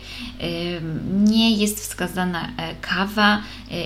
Nie 1.13 1.57
jest 1.57 1.79
wskazana 1.79 2.49
kawa, 2.81 3.41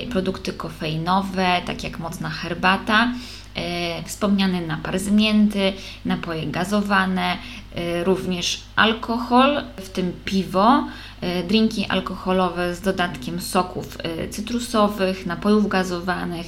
produkty 0.10 0.54
kofeinowe, 0.54 1.62
tak 1.66 1.84
jak 1.84 2.00
mocna 2.00 2.30
herbata. 2.30 3.12
E, 3.58 4.04
wspomniany 4.04 4.68
napar 4.68 5.00
zmięty, 5.00 5.74
napoje 6.06 6.46
gazowane, 6.46 7.38
e, 7.76 8.04
również 8.04 8.62
alkohol, 8.76 9.62
w 9.78 9.90
tym 9.90 10.14
piwo, 10.26 10.88
e, 11.22 11.44
drinki 11.44 11.86
alkoholowe 11.86 12.76
z 12.76 12.82
dodatkiem 12.82 13.42
soków 13.42 13.98
cytrusowych, 14.30 15.26
napojów 15.26 15.68
gazowanych 15.68 16.48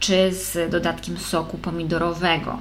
czy 0.00 0.32
z 0.32 0.70
dodatkiem 0.70 1.18
soku 1.18 1.58
pomidorowego. 1.58 2.58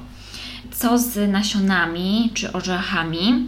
Co 0.71 0.97
z 0.97 1.32
nasionami 1.32 2.32
czy 2.34 2.53
orzechami? 2.53 3.45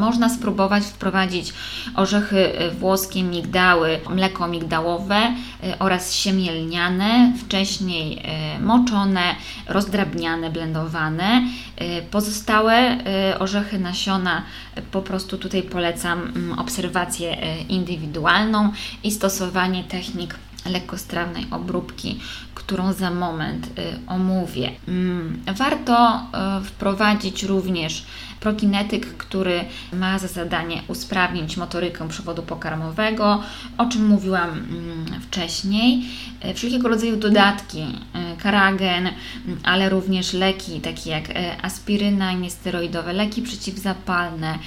Można 0.00 0.28
spróbować 0.28 0.84
wprowadzić 0.84 1.52
orzechy 1.96 2.58
e, 2.58 2.70
włoskie, 2.70 3.22
migdały, 3.22 4.00
mleko 4.10 4.48
migdałowe 4.48 5.16
e, 5.16 5.78
oraz 5.78 6.14
siemię 6.14 6.52
lniane, 6.52 7.32
wcześniej 7.38 8.22
moczone, 8.60 9.34
rozdrabniane, 9.68 10.50
blendowane. 10.50 11.42
Pozostałe 12.10 12.98
orzechy, 13.38 13.78
nasiona 13.78 14.42
po 14.92 15.02
prostu 15.02 15.38
tutaj 15.38 15.62
polecam 15.62 16.22
mm, 16.22 16.58
obserwację 16.58 17.36
indywidualną 17.68 18.72
i 19.04 19.10
stosowanie 19.10 19.84
technik 19.84 20.34
lekkostrawnej 20.66 21.46
obróbki, 21.50 22.20
którą 22.54 22.92
za 22.92 23.10
moment 23.10 23.68
omówię. 24.06 24.70
Mm, 24.88 25.42
warto 25.56 26.20
wprowadzić 26.64 27.42
również 27.42 28.04
prokinetyk, 28.40 29.16
który 29.16 29.64
ma 29.92 30.18
za 30.18 30.28
zadanie 30.28 30.82
usprawnić 30.88 31.56
motorykę 31.56 32.08
przewodu 32.08 32.42
pokarmowego, 32.42 33.42
o 33.78 33.86
czym 33.86 34.06
mówiłam 34.06 34.50
mm, 34.50 35.20
wcześniej. 35.20 36.04
E, 36.40 36.54
wszelkiego 36.54 36.88
rodzaju 36.88 37.16
dodatki, 37.16 37.86
karagen, 38.42 39.06
mm, 39.06 39.60
ale 39.62 39.88
również 39.88 40.32
leki 40.32 40.80
takie 40.80 41.10
jak 41.10 41.30
e, 41.30 41.62
aspiryna, 41.62 42.32
niesteroidowe 42.32 43.12
leki 43.12 43.42
przeciwzapalne, 43.42 44.58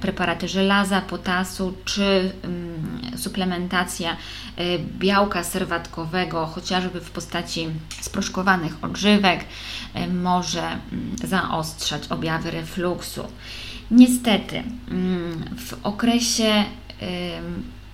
preparaty 0.00 0.48
żelaza, 0.48 1.00
potasu 1.00 1.74
czy 1.84 2.32
mm, 2.42 3.00
suplementacja 3.16 4.16
białka 4.98 5.44
serwatkowego, 5.44 6.46
chociażby 6.46 7.00
w 7.00 7.10
postaci 7.10 7.68
sproszkowanych 8.00 8.84
odżywek, 8.84 9.44
może 10.14 10.78
zaostrzać 11.24 12.08
objawy 12.08 12.50
refluksu. 12.50 13.24
Niestety, 13.90 14.62
w 15.56 15.74
okresie 15.82 16.64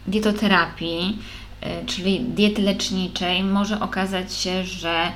dietoterapii 0.06 1.18
E, 1.18 1.43
czyli 1.86 2.20
diety 2.20 2.62
leczniczej, 2.62 3.42
może 3.42 3.80
okazać 3.80 4.34
się, 4.34 4.64
że 4.64 5.12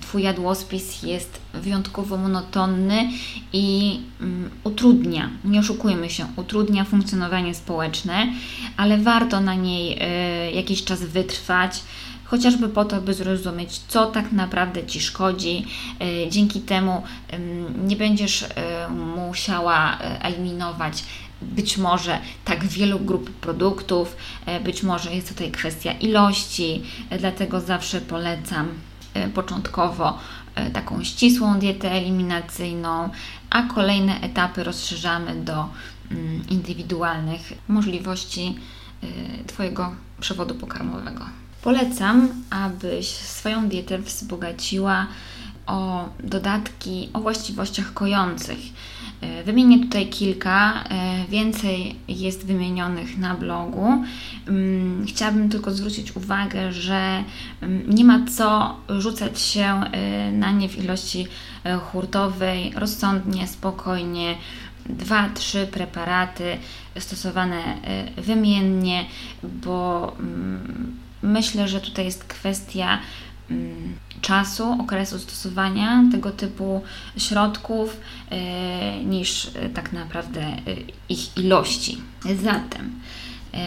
Twój 0.00 0.22
jadłospis 0.22 1.02
jest 1.02 1.40
wyjątkowo 1.54 2.16
monotonny 2.16 3.10
i 3.52 4.00
um, 4.20 4.50
utrudnia, 4.64 5.30
nie 5.44 5.60
oszukujmy 5.60 6.10
się, 6.10 6.26
utrudnia 6.36 6.84
funkcjonowanie 6.84 7.54
społeczne, 7.54 8.32
ale 8.76 8.98
warto 8.98 9.40
na 9.40 9.54
niej 9.54 9.98
y, 10.48 10.52
jakiś 10.52 10.84
czas 10.84 11.04
wytrwać 11.04 11.82
chociażby 12.32 12.68
po 12.68 12.84
to, 12.84 13.00
by 13.00 13.14
zrozumieć, 13.14 13.78
co 13.78 14.06
tak 14.06 14.32
naprawdę 14.32 14.86
Ci 14.86 15.00
szkodzi. 15.00 15.66
Dzięki 16.30 16.60
temu 16.60 17.02
nie 17.86 17.96
będziesz 17.96 18.44
musiała 19.16 19.98
eliminować 20.20 21.04
być 21.42 21.78
może 21.78 22.18
tak 22.44 22.64
wielu 22.64 23.00
grup 23.00 23.30
produktów, 23.30 24.16
być 24.64 24.82
może 24.82 25.14
jest 25.14 25.28
tutaj 25.28 25.50
kwestia 25.50 25.92
ilości, 25.92 26.82
dlatego 27.18 27.60
zawsze 27.60 28.00
polecam 28.00 28.68
początkowo 29.34 30.18
taką 30.72 31.04
ścisłą 31.04 31.58
dietę 31.58 31.90
eliminacyjną, 31.90 33.10
a 33.50 33.62
kolejne 33.62 34.20
etapy 34.20 34.64
rozszerzamy 34.64 35.44
do 35.44 35.68
mm, 36.10 36.42
indywidualnych 36.50 37.52
możliwości 37.68 38.54
Twojego 39.46 39.92
przewodu 40.20 40.54
pokarmowego. 40.54 41.24
Polecam, 41.62 42.28
abyś 42.50 43.08
swoją 43.08 43.68
dietę 43.68 43.98
wzbogaciła 43.98 45.06
o 45.66 46.08
dodatki 46.20 47.08
o 47.12 47.20
właściwościach 47.20 47.92
kojących. 47.92 48.58
E, 49.22 49.42
wymienię 49.42 49.80
tutaj 49.80 50.06
kilka, 50.08 50.84
e, 50.84 51.24
więcej 51.28 51.96
jest 52.08 52.46
wymienionych 52.46 53.18
na 53.18 53.34
blogu. 53.34 54.04
Mm, 54.48 55.06
chciałabym 55.06 55.48
tylko 55.48 55.70
zwrócić 55.70 56.16
uwagę, 56.16 56.72
że 56.72 57.24
mm, 57.60 57.90
nie 57.90 58.04
ma 58.04 58.26
co 58.26 58.76
rzucać 58.88 59.40
się 59.40 59.64
e, 59.64 60.32
na 60.32 60.52
nie 60.52 60.68
w 60.68 60.84
ilości 60.84 61.26
hurtowej, 61.92 62.72
rozsądnie, 62.76 63.46
spokojnie. 63.46 64.34
Dwa, 64.86 65.28
trzy 65.28 65.66
preparaty 65.66 66.58
stosowane 66.98 67.62
wymiennie, 68.16 69.04
bo 69.42 70.12
mm, 70.18 70.96
myślę, 71.22 71.68
że 71.68 71.80
tutaj 71.80 72.04
jest 72.04 72.24
kwestia 72.24 72.98
czasu, 74.20 74.76
okresu 74.80 75.18
stosowania 75.18 76.04
tego 76.12 76.30
typu 76.30 76.82
środków 77.16 78.00
e, 78.30 79.04
niż 79.04 79.50
e, 79.54 79.68
tak 79.68 79.92
naprawdę 79.92 80.56
ich 81.08 81.36
ilości. 81.36 81.98
Zatem 82.42 83.00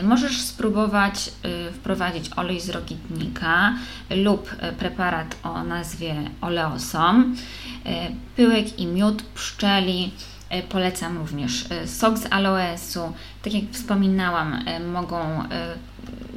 Możesz 0.03 0.41
spróbować 0.41 1.31
wprowadzić 1.73 2.29
olej 2.36 2.61
z 2.61 2.69
rogitnika 2.69 3.73
lub 4.09 4.55
preparat 4.79 5.36
o 5.43 5.63
nazwie 5.63 6.15
Oleosom, 6.41 7.36
pyłek 8.36 8.79
i 8.79 8.86
miód 8.86 9.23
pszczeli. 9.23 10.11
Polecam 10.69 11.17
również 11.17 11.65
sok 11.86 12.17
z 12.17 12.25
aloesu. 12.29 13.13
Tak 13.45 13.53
jak 13.53 13.63
wspominałam, 13.71 14.65
mogą 14.93 15.43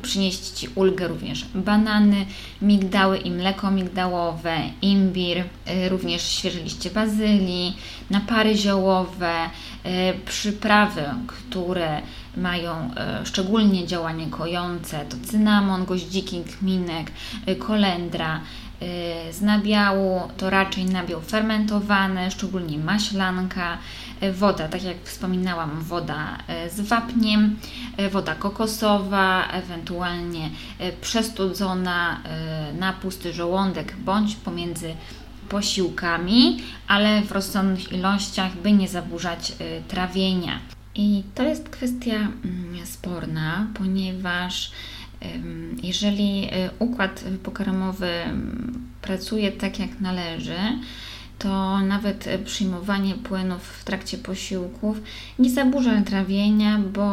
przynieść 0.02 0.50
Ci 0.50 0.68
ulgę 0.74 1.08
również 1.08 1.44
banany, 1.54 2.26
migdały 2.62 3.18
i 3.18 3.30
mleko 3.30 3.70
migdałowe, 3.70 4.56
imbir, 4.82 5.38
y, 5.38 5.88
również 5.88 6.22
świeże 6.22 6.60
liście 6.60 6.90
bazylii, 6.90 7.76
napary 8.10 8.56
ziołowe, 8.56 9.34
przyprawy, 10.26 11.04
które 11.26 12.02
mają 12.36 12.90
szczególnie 13.24 13.86
działanie 13.86 14.26
kojące, 14.26 15.04
to 15.04 15.16
cynamon, 15.30 15.84
goździki, 15.84 16.42
kminek, 16.44 17.12
kolendra, 17.58 18.40
z 19.30 19.40
nabiału 19.40 20.20
to 20.36 20.50
raczej 20.50 20.84
nabiał 20.84 21.20
fermentowany, 21.20 22.30
szczególnie 22.30 22.78
maślanka, 22.78 23.78
woda, 24.32 24.68
tak 24.68 24.82
jak 24.82 24.96
wspominałam, 25.04 25.82
woda 25.82 26.38
e, 26.48 26.70
z 26.70 26.80
wapniem, 26.80 27.56
e, 27.96 28.10
woda 28.10 28.34
kokosowa, 28.34 29.48
ewentualnie 29.48 30.50
e, 30.78 30.92
przestudzona 30.92 32.20
na 32.78 32.92
pusty 32.92 33.32
żołądek 33.32 33.96
bądź 33.96 34.36
pomiędzy 34.36 34.94
posiłkami, 35.48 36.62
ale 36.88 37.22
w 37.22 37.32
rozsądnych 37.32 37.92
ilościach, 37.92 38.56
by 38.56 38.72
nie 38.72 38.88
zaburzać 38.88 39.52
trawienia. 39.88 40.58
I 40.94 41.22
to 41.34 41.42
jest 41.42 41.68
kwestia 41.68 42.16
mm, 42.16 42.86
sporna, 42.86 43.66
ponieważ 43.74 44.70
jeżeli 45.82 46.48
układ 46.78 47.24
pokarmowy 47.42 48.06
mm, 48.06 48.88
pracuje 49.02 49.52
tak 49.52 49.78
jak 49.78 50.00
należy, 50.00 50.58
to 51.38 51.78
nawet 51.78 52.28
przyjmowanie 52.44 53.14
płynów 53.14 53.62
w 53.62 53.84
trakcie 53.84 54.18
posiłków 54.18 55.00
nie 55.38 55.50
zaburza 55.50 56.02
trawienia, 56.02 56.78
bo 56.78 57.08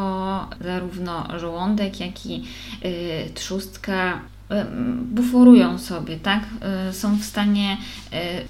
zarówno 0.61 1.39
żołądek, 1.39 1.99
jak 1.99 2.25
i 2.25 2.43
y, 2.85 3.29
trzustka 3.33 4.19
e, 4.49 4.65
buforują 5.01 5.77
sobie, 5.77 6.17
tak? 6.17 6.43
Są 6.91 7.15
w 7.15 7.23
stanie 7.23 7.77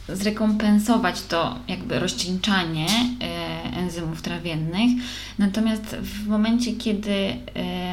zrekompensować 0.10 1.22
to 1.22 1.60
jakby 1.68 2.00
rozcieńczanie 2.00 2.88
enzymów 3.74 4.22
trawiennych. 4.22 4.92
Natomiast 5.40 5.84
w 5.86 6.28
momencie, 6.28 6.74
kiedy 6.74 7.36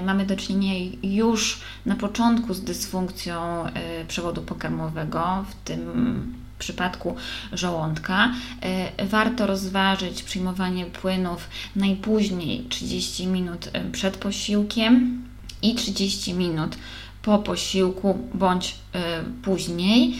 mamy 0.04 0.26
do 0.26 0.36
czynienia 0.36 0.90
już 1.02 1.60
na 1.86 1.94
początku 1.96 2.54
z 2.54 2.64
dysfunkcją 2.64 3.64
przewodu 4.08 4.42
pokarmowego, 4.42 5.44
w 5.50 5.54
tym 5.64 6.41
przypadku 6.62 7.16
żołądka, 7.52 8.32
e, 8.60 9.06
warto 9.06 9.46
rozważyć 9.46 10.22
przyjmowanie 10.22 10.86
płynów 10.86 11.48
najpóźniej 11.76 12.64
30 12.68 13.26
minut 13.26 13.70
e, 13.72 13.90
przed 13.90 14.16
posiłkiem 14.16 15.22
i 15.62 15.74
30 15.74 16.34
minut 16.34 16.76
po 17.22 17.38
posiłku 17.38 18.18
bądź 18.34 18.74
e, 18.94 19.22
później, 19.42 20.16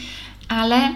ale 0.47 0.93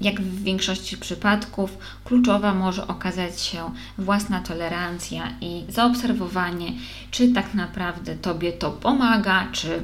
jak 0.00 0.20
w 0.20 0.42
większości 0.42 0.96
przypadków, 0.96 1.78
kluczowa 2.04 2.54
może 2.54 2.86
okazać 2.86 3.40
się 3.40 3.70
własna 3.98 4.40
tolerancja 4.40 5.32
i 5.40 5.64
zaobserwowanie, 5.68 6.72
czy 7.10 7.32
tak 7.32 7.54
naprawdę 7.54 8.16
Tobie 8.16 8.52
to 8.52 8.70
pomaga, 8.70 9.48
czy 9.52 9.82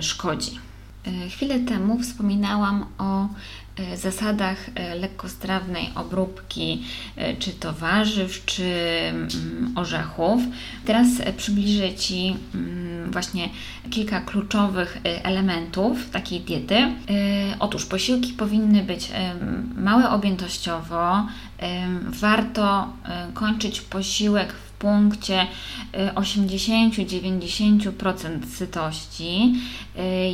szkodzi. 0.00 0.58
Chwilę 1.30 1.60
temu 1.60 2.00
wspominałam 2.00 2.86
o 2.98 3.28
zasadach 3.94 4.56
e, 4.74 4.94
lekkostrawnej 4.94 5.90
obróbki, 5.94 6.82
e, 7.16 7.36
czy 7.36 7.52
to 7.52 7.72
warzyw, 7.72 8.44
czy 8.44 8.64
mm, 8.64 9.28
orzechów. 9.76 10.42
Teraz 10.84 11.08
przybliżę 11.36 11.94
Ci 11.94 12.36
mm, 12.54 13.10
właśnie 13.10 13.48
kilka 13.90 14.20
kluczowych 14.20 14.98
elementów 15.04 16.10
takiej 16.10 16.40
diety. 16.40 16.92
Otóż 17.58 17.86
posiłki 17.86 18.32
powinny 18.32 18.82
być 18.82 19.10
małe 19.76 20.10
objętościowo. 20.10 21.26
Warto 22.02 22.92
kończyć 23.34 23.80
posiłek 23.80 24.52
w 24.52 24.67
punkcie 24.78 25.46
80-90% 26.14 28.46
sytości. 28.46 29.54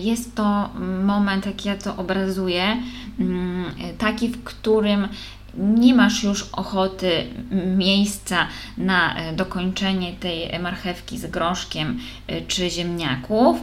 Jest 0.02 0.34
to 0.34 0.70
moment, 1.04 1.46
jak 1.46 1.64
ja 1.64 1.76
to 1.76 1.96
obrazuję, 1.96 2.76
Mm, 3.18 3.64
taki, 3.98 4.28
w 4.28 4.44
którym 4.44 5.08
nie 5.56 5.94
masz 5.94 6.22
już 6.22 6.46
ochoty, 6.52 7.26
miejsca 7.76 8.46
na 8.78 9.16
e, 9.16 9.32
dokończenie 9.32 10.12
tej 10.12 10.60
marchewki 10.60 11.18
z 11.18 11.26
groszkiem 11.26 11.98
czy 12.48 12.70
ziemniaków, 12.70 13.60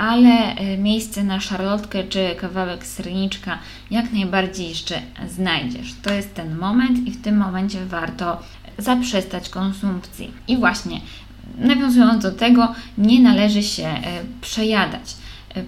ale 0.00 0.54
e, 0.54 0.78
miejsce 0.78 1.24
na 1.24 1.40
szarlotkę 1.40 2.04
czy 2.04 2.34
kawałek 2.40 2.86
serniczka 2.86 3.58
jak 3.90 4.12
najbardziej 4.12 4.68
jeszcze 4.68 5.02
znajdziesz. 5.28 5.94
To 6.02 6.12
jest 6.12 6.34
ten 6.34 6.56
moment 6.56 7.06
i 7.08 7.10
w 7.10 7.22
tym 7.22 7.36
momencie 7.36 7.86
warto 7.86 8.42
zaprzestać 8.78 9.48
konsumpcji. 9.48 10.30
I 10.48 10.56
właśnie, 10.56 11.00
nawiązując 11.58 12.22
do 12.22 12.32
tego, 12.32 12.74
nie 12.98 13.20
należy 13.20 13.62
się 13.62 13.88
przejadać. 14.40 15.16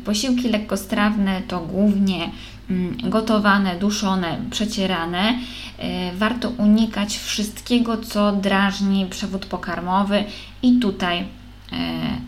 Posiłki 0.04 0.48
lekkostrawne 0.48 1.42
to 1.48 1.60
głównie 1.60 2.30
Mm, 2.70 2.96
gotowane, 3.10 3.78
duszone, 3.78 4.38
przecierane. 4.50 5.38
E, 5.78 6.12
warto 6.12 6.50
unikać 6.50 7.18
wszystkiego, 7.18 7.96
co 7.96 8.32
drażni 8.32 9.06
przewód 9.06 9.46
pokarmowy 9.46 10.24
i 10.62 10.78
tutaj 10.78 11.18
e, 11.18 11.24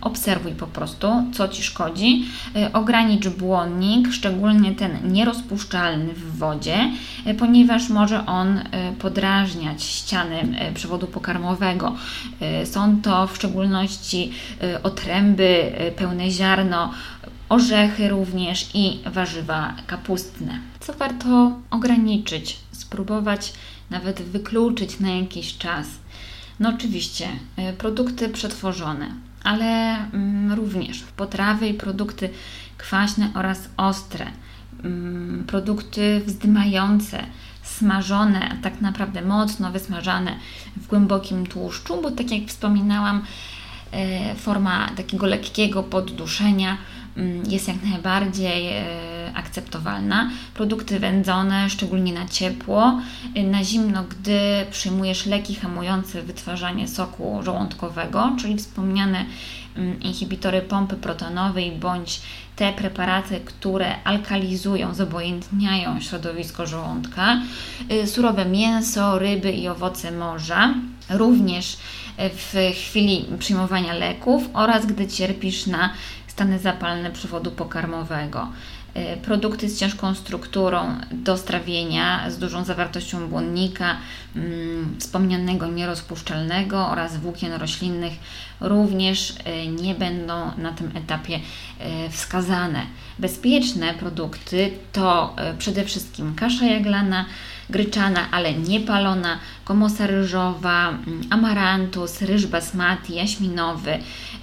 obserwuj 0.00 0.52
po 0.52 0.66
prostu, 0.66 1.08
co 1.32 1.48
Ci 1.48 1.62
szkodzi. 1.62 2.24
E, 2.56 2.72
ogranicz 2.72 3.28
błonnik, 3.28 4.12
szczególnie 4.12 4.72
ten 4.72 5.12
nierozpuszczalny 5.12 6.14
w 6.14 6.38
wodzie, 6.38 6.90
ponieważ 7.38 7.88
może 7.88 8.26
on 8.26 8.60
podrażniać 8.98 9.82
ściany 9.82 10.42
przewodu 10.74 11.06
pokarmowego. 11.06 11.94
Są 12.64 13.02
to 13.02 13.26
w 13.26 13.36
szczególności 13.36 14.32
otręby, 14.82 15.72
pełne 15.96 16.30
ziarno, 16.30 16.90
orzechy 17.48 18.08
również 18.08 18.70
i 18.74 18.98
warzywa 19.06 19.74
kapustne. 19.86 20.58
Co 20.80 20.92
warto 20.92 21.52
ograniczyć, 21.70 22.58
spróbować 22.72 23.52
nawet 23.90 24.22
wykluczyć 24.22 25.00
na 25.00 25.10
jakiś 25.10 25.58
czas? 25.58 25.86
No 26.60 26.68
oczywiście 26.68 27.28
produkty 27.78 28.28
przetworzone, 28.28 29.06
ale 29.44 29.96
mm, 30.12 30.52
również 30.52 31.04
potrawy 31.16 31.68
i 31.68 31.74
produkty 31.74 32.30
kwaśne 32.78 33.30
oraz 33.34 33.68
ostre, 33.76 34.26
mm, 34.84 35.44
produkty 35.46 36.22
wzdymające, 36.26 37.24
smażone, 37.62 38.56
tak 38.62 38.80
naprawdę 38.80 39.22
mocno 39.22 39.72
wysmażane 39.72 40.36
w 40.76 40.86
głębokim 40.86 41.46
tłuszczu, 41.46 42.02
bo 42.02 42.10
tak 42.10 42.30
jak 42.30 42.48
wspominałam, 42.48 43.22
e, 43.92 44.34
forma 44.34 44.88
takiego 44.96 45.26
lekkiego 45.26 45.82
podduszenia 45.82 46.76
mm, 47.16 47.42
jest 47.50 47.68
jak 47.68 47.82
najbardziej 47.82 48.68
e, 48.68 48.84
akceptowalna. 49.34 50.30
Produkty 50.54 51.00
wędzone, 51.00 51.70
szczególnie 51.70 52.12
na 52.12 52.28
ciepło, 52.28 53.00
e, 53.34 53.42
na 53.42 53.64
zimno, 53.64 54.04
gdy 54.04 54.66
przyjmujesz 54.70 55.26
leki 55.26 55.54
hamujące 55.54 56.22
wytwarzanie 56.22 56.88
soku 56.88 57.40
żołądkowego, 57.42 58.36
czyli 58.40 58.56
wspomniane 58.56 59.24
mm, 59.76 60.00
inhibitory 60.00 60.62
pompy 60.62 60.96
protonowej 60.96 61.72
bądź 61.72 62.20
te 62.56 62.72
preparaty, 62.72 63.40
które 63.40 64.04
alkalizują, 64.04 64.94
zobojętniają 64.94 66.00
środowisko 66.00 66.66
żołądka, 66.66 67.40
y, 67.92 68.06
surowe 68.06 68.44
mięso, 68.44 69.18
ryby 69.18 69.52
i 69.52 69.68
owoce 69.68 70.10
morza, 70.10 70.74
również 71.10 71.76
w 72.18 72.72
chwili 72.74 73.24
przyjmowania 73.38 73.92
leków 73.92 74.42
oraz 74.52 74.86
gdy 74.86 75.06
cierpisz 75.06 75.66
na 75.66 75.90
stany 76.26 76.58
zapalne 76.58 77.10
przewodu 77.10 77.50
pokarmowego. 77.50 78.48
Y, 78.96 79.16
produkty 79.16 79.68
z 79.68 79.78
ciężką 79.78 80.14
strukturą 80.14 80.96
do 81.12 81.36
strawienia, 81.36 82.30
z 82.30 82.38
dużą 82.38 82.64
zawartością 82.64 83.28
błonnika, 83.28 83.96
mm, 84.36 84.96
wspomnianego 85.00 85.66
nierozpuszczalnego 85.66 86.88
oraz 86.88 87.16
włókien 87.16 87.52
roślinnych 87.52 88.12
również 88.60 89.30
y, 89.30 89.66
nie 89.82 89.94
będą 89.94 90.50
na 90.58 90.72
tym 90.72 90.90
etapie 90.96 91.36
y, 91.36 92.10
wskazane. 92.10 92.82
Bezpieczne 93.18 93.94
produkty 93.94 94.70
to 94.92 95.36
przede 95.58 95.84
wszystkim 95.84 96.34
kasza 96.34 96.64
jaglana, 96.64 97.24
gryczana, 97.70 98.30
ale 98.30 98.54
nie 98.54 98.80
palona, 98.80 99.38
komosa 99.64 100.06
ryżowa, 100.06 100.88
mm, 100.88 101.20
amarantus, 101.30 102.22
ryż 102.22 102.46
basmati, 102.46 103.14
jaśminowy, 103.14 103.98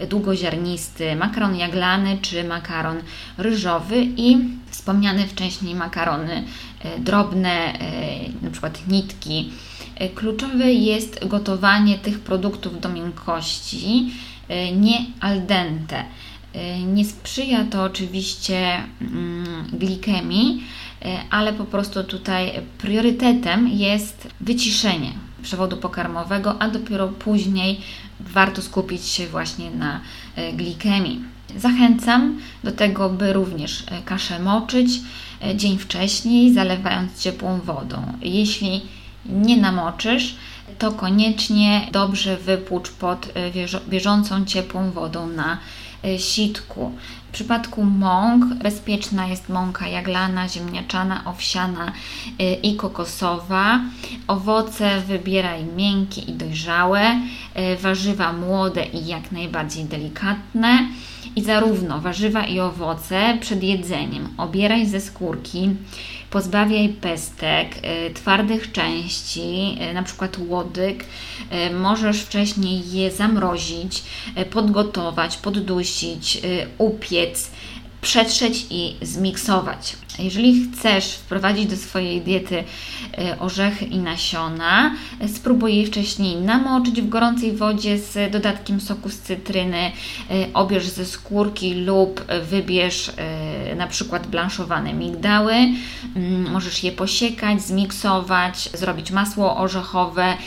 długoziarnisty, 0.10 1.16
makaron 1.16 1.56
jaglany 1.56 2.18
czy 2.22 2.44
makaron 2.44 2.98
ryżowy 3.38 4.04
i 4.18 4.38
wspomniane 4.70 5.28
wcześniej 5.28 5.76
makarony 5.76 6.44
e, 6.84 7.00
drobne, 7.00 7.50
e, 7.50 7.80
na 8.42 8.52
przykład 8.52 8.88
nitki. 8.88 9.52
E, 9.96 10.10
kluczowe 10.10 10.74
jest 10.74 11.28
gotowanie 11.28 11.98
tych 11.98 12.20
produktów 12.20 12.82
do 12.82 12.90
miękkości, 12.90 14.14
nie 14.76 15.06
al 15.20 15.46
dente. 15.46 16.04
Nie 16.88 17.06
sprzyja 17.06 17.66
to 17.66 17.84
oczywiście 17.84 18.84
mm, 19.02 19.68
glikemii, 19.74 20.64
ale 21.30 21.54
po 21.54 21.66
prostu 21.66 22.04
tutaj 22.04 22.52
priorytetem 22.78 23.68
jest 23.68 24.28
wyciszenie 24.42 25.12
przewodu 25.42 25.78
pokarmowego, 25.78 26.62
a 26.62 26.70
dopiero 26.70 27.08
później 27.08 27.82
warto 28.20 28.62
skupić 28.62 29.06
się 29.06 29.28
właśnie 29.28 29.72
na 29.72 30.02
e, 30.36 30.54
glikemii. 30.54 31.22
Zachęcam 31.58 32.40
do 32.64 32.72
tego, 32.72 33.10
by 33.10 33.34
również 33.34 33.84
e, 33.88 34.02
kaszę 34.06 34.40
moczyć 34.40 34.90
e, 35.44 35.56
dzień 35.56 35.78
wcześniej, 35.78 36.54
zalewając 36.54 37.20
ciepłą 37.20 37.60
wodą. 37.60 38.14
Jeśli 38.22 38.82
nie 39.26 39.58
namoczysz, 39.58 40.36
to 40.80 40.92
koniecznie 40.92 41.88
dobrze 41.92 42.38
wypłucz 42.38 42.92
pod 42.92 43.34
bieżącą 43.90 44.46
ciepłą 44.46 44.92
wodą 44.92 45.28
na 45.28 45.58
sitku. 46.18 46.92
W 47.30 47.34
przypadku 47.34 47.84
mąk 47.84 48.46
bezpieczna 48.46 49.28
jest 49.28 49.50
mąka 49.50 49.88
jaglana, 49.88 50.50
ziemniaczana, 50.50 51.26
owsiana 51.26 51.92
y, 52.42 52.44
i 52.64 52.76
kokosowa. 52.76 53.80
Owoce 54.28 55.02
wybieraj 55.02 55.64
miękkie 55.66 56.22
i 56.22 56.34
dojrzałe, 56.34 57.02
y, 57.58 57.78
warzywa 57.78 58.34
młode 58.34 58.86
i 58.86 59.08
jak 59.08 59.32
najbardziej 59.32 59.86
delikatne. 59.86 60.88
I 61.36 61.44
zarówno 61.44 62.00
warzywa 62.00 62.46
i 62.46 62.60
owoce 62.60 63.38
przed 63.42 63.64
jedzeniem 63.64 64.30
obieraj 64.38 64.86
ze 64.86 65.02
skórki, 65.02 65.70
pozbawiaj 66.30 66.90
pestek, 66.90 67.76
y, 67.78 68.14
twardych 68.14 68.72
części, 68.72 69.78
y, 69.92 69.94
na 69.94 70.04
przykład 70.04 70.38
łodyg. 70.48 71.06
Y, 71.70 71.74
możesz 71.74 72.22
wcześniej 72.22 72.92
je 72.92 73.12
zamrozić, 73.12 74.04
podgotować, 74.52 75.38
poddusić, 75.38 76.42
upiec, 76.78 77.52
przetrzeć 78.02 78.66
i 78.70 78.96
zmiksować. 79.02 79.96
Jeżeli 80.20 80.66
chcesz 80.66 81.14
wprowadzić 81.14 81.66
do 81.66 81.78
swojej 81.78 82.22
diety 82.22 82.64
e, 83.18 83.40
orzechy 83.40 83.86
i 83.86 83.98
nasiona, 83.98 84.96
e, 85.20 85.28
spróbuj 85.28 85.76
je 85.76 85.86
wcześniej 85.86 86.36
namoczyć 86.36 87.02
w 87.02 87.10
gorącej 87.10 87.52
wodzie 87.52 87.98
z 87.98 88.32
dodatkiem 88.32 88.82
soku 88.82 89.10
z 89.10 89.20
cytryny, 89.20 89.78
e, 89.78 89.92
obierz 90.54 90.88
ze 90.88 91.06
skórki 91.06 91.74
lub 91.74 92.26
wybierz 92.50 93.12
na 93.76 93.88
przykład 93.88 94.28
blanszowane 94.28 94.94
migdały. 94.94 95.54
Mm, 95.54 96.52
możesz 96.52 96.84
je 96.84 96.92
posiekać, 96.92 97.62
zmiksować, 97.62 98.70
zrobić 98.74 99.12
masło 99.12 99.58
orzechowe. 99.58 100.38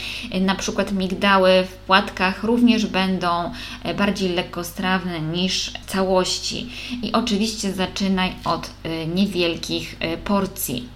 Na 0.41 0.55
przykład 0.55 0.91
migdały 0.91 1.49
w 1.63 1.73
płatkach 1.73 2.43
również 2.43 2.85
będą 2.85 3.27
bardziej 3.97 4.29
lekkostrawne 4.29 5.21
niż 5.21 5.71
całości. 5.87 6.69
I 7.03 7.11
oczywiście 7.11 7.73
zaczynaj 7.73 8.33
od 8.45 8.69
niewielkich 9.15 9.54
wielkich 9.55 9.95
e, 9.99 10.17
porcji. 10.17 10.89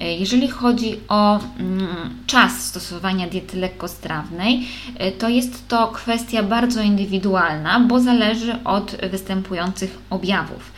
E, 0.00 0.12
jeżeli 0.16 0.48
chodzi 0.48 1.00
o 1.08 1.40
mm, 1.58 1.86
czas 2.26 2.66
stosowania 2.66 3.28
diety 3.28 3.56
lekkostrawnej, 3.56 4.68
e, 4.98 5.12
to 5.12 5.28
jest 5.28 5.68
to 5.68 5.88
kwestia 5.88 6.42
bardzo 6.42 6.82
indywidualna, 6.82 7.80
bo 7.80 8.00
zależy 8.00 8.64
od 8.64 8.96
występujących 9.10 9.98
objawów. 10.10 10.72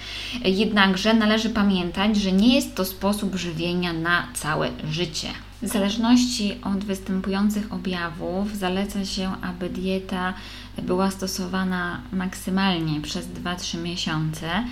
Jednakże 0.45 1.15
należy 1.15 1.51
pamiętać, 1.51 2.17
że 2.17 2.33
nie 2.33 2.55
jest 2.55 2.75
to 2.75 2.85
sposób 2.85 3.37
żywienia 3.37 3.93
na 3.93 4.27
całe 4.35 4.69
życie. 4.91 5.29
W 5.63 5.69
zależności 5.69 6.59
od 6.65 6.85
występujących 6.85 7.73
objawów 7.73 8.57
zaleca 8.57 9.05
się, 9.05 9.33
aby 9.43 9.71
dieta 9.71 10.35
była 10.83 11.11
stosowana 11.11 12.01
maksymalnie 12.13 13.01
przez 13.01 13.27
2-3 13.27 13.83
miesiące. 13.83 14.65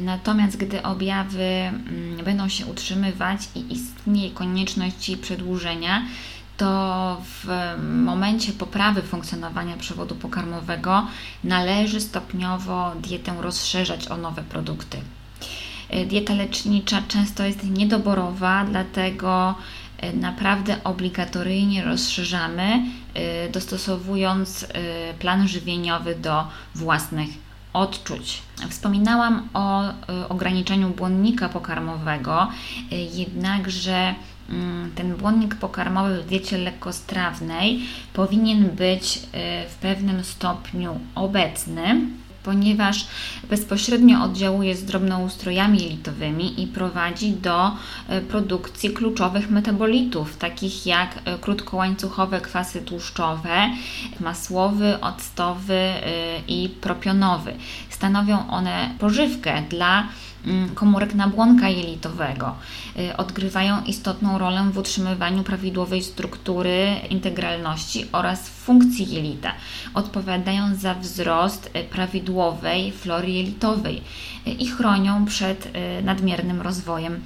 Natomiast 0.00 0.56
gdy 0.56 0.82
objawy 0.82 1.42
mm, 1.42 2.24
będą 2.24 2.48
się 2.48 2.66
utrzymywać 2.66 3.48
i 3.54 3.72
istnieje 3.72 4.30
konieczność 4.30 5.16
przedłużenia, 5.16 6.02
to 6.56 7.22
w 7.24 7.48
momencie 8.04 8.52
poprawy 8.52 9.02
funkcjonowania 9.02 9.76
przewodu 9.76 10.14
pokarmowego 10.14 11.06
należy 11.44 12.00
stopniowo 12.00 12.92
dietę 13.02 13.34
rozszerzać 13.40 14.08
o 14.08 14.16
nowe 14.16 14.42
produkty. 14.42 14.98
Dieta 16.06 16.34
lecznicza 16.34 17.02
często 17.08 17.44
jest 17.44 17.70
niedoborowa, 17.70 18.64
dlatego 18.64 19.54
naprawdę 20.14 20.84
obligatoryjnie 20.84 21.84
rozszerzamy, 21.84 22.82
e, 23.14 23.48
dostosowując 23.48 24.64
e, 24.64 25.14
plan 25.14 25.48
żywieniowy 25.48 26.14
do 26.14 26.46
własnych 26.74 27.28
odczuć. 27.72 28.42
Wspominałam 28.68 29.48
o 29.54 29.82
ograniczeniu 30.28 30.88
błonnika 30.88 31.48
pokarmowego, 31.48 32.48
jednakże 32.90 34.14
mm, 34.48 34.90
ten 34.94 35.16
błonnik 35.16 35.54
pokarmowy 35.54 36.22
w 36.22 36.26
diecie 36.26 36.58
lekkostrawnej 36.58 37.80
powinien 38.12 38.68
być 38.68 39.18
w 39.68 39.74
pewnym 39.80 40.24
stopniu 40.24 41.00
obecny 41.14 42.00
ponieważ 42.42 43.06
bezpośrednio 43.50 44.22
oddziałuje 44.22 44.76
z 44.76 44.84
drobnoustrojami 44.84 45.82
jelitowymi 45.82 46.62
i 46.62 46.66
prowadzi 46.66 47.32
do 47.32 47.76
e, 48.08 48.20
produkcji 48.20 48.90
kluczowych 48.90 49.50
metabolitów, 49.50 50.36
takich 50.36 50.86
jak 50.86 51.18
e, 51.24 51.38
krótkołańcuchowe 51.38 52.40
kwasy 52.40 52.82
tłuszczowe, 52.82 53.70
masłowy, 54.20 55.00
octowy 55.00 55.74
e, 55.74 56.02
i 56.48 56.68
propionowy. 56.68 57.54
Stanowią 57.90 58.50
one 58.50 58.94
pożywkę 58.98 59.62
dla 59.68 60.08
Mm, 60.46 60.74
komórek 60.74 61.14
nabłonka 61.14 61.68
jelitowego. 61.68 62.54
Odgrywają 63.16 63.84
istotną 63.84 64.38
rolę 64.38 64.70
w 64.72 64.78
utrzymywaniu 64.78 65.42
prawidłowej 65.42 66.02
struktury, 66.02 66.96
integralności 67.10 68.06
oraz 68.12 68.48
funkcji 68.70 69.10
jelita. 69.14 69.52
Odpowiadają 69.94 70.74
za 70.74 70.94
wzrost 70.94 71.70
y, 71.76 71.84
prawidłowej 71.84 72.92
flory 72.92 73.30
jelitowej 73.30 74.02
y, 74.46 74.50
i 74.50 74.66
chronią 74.66 75.24
przed 75.24 75.72
nadmiernym 76.02 76.60
rozwojem 76.60 77.20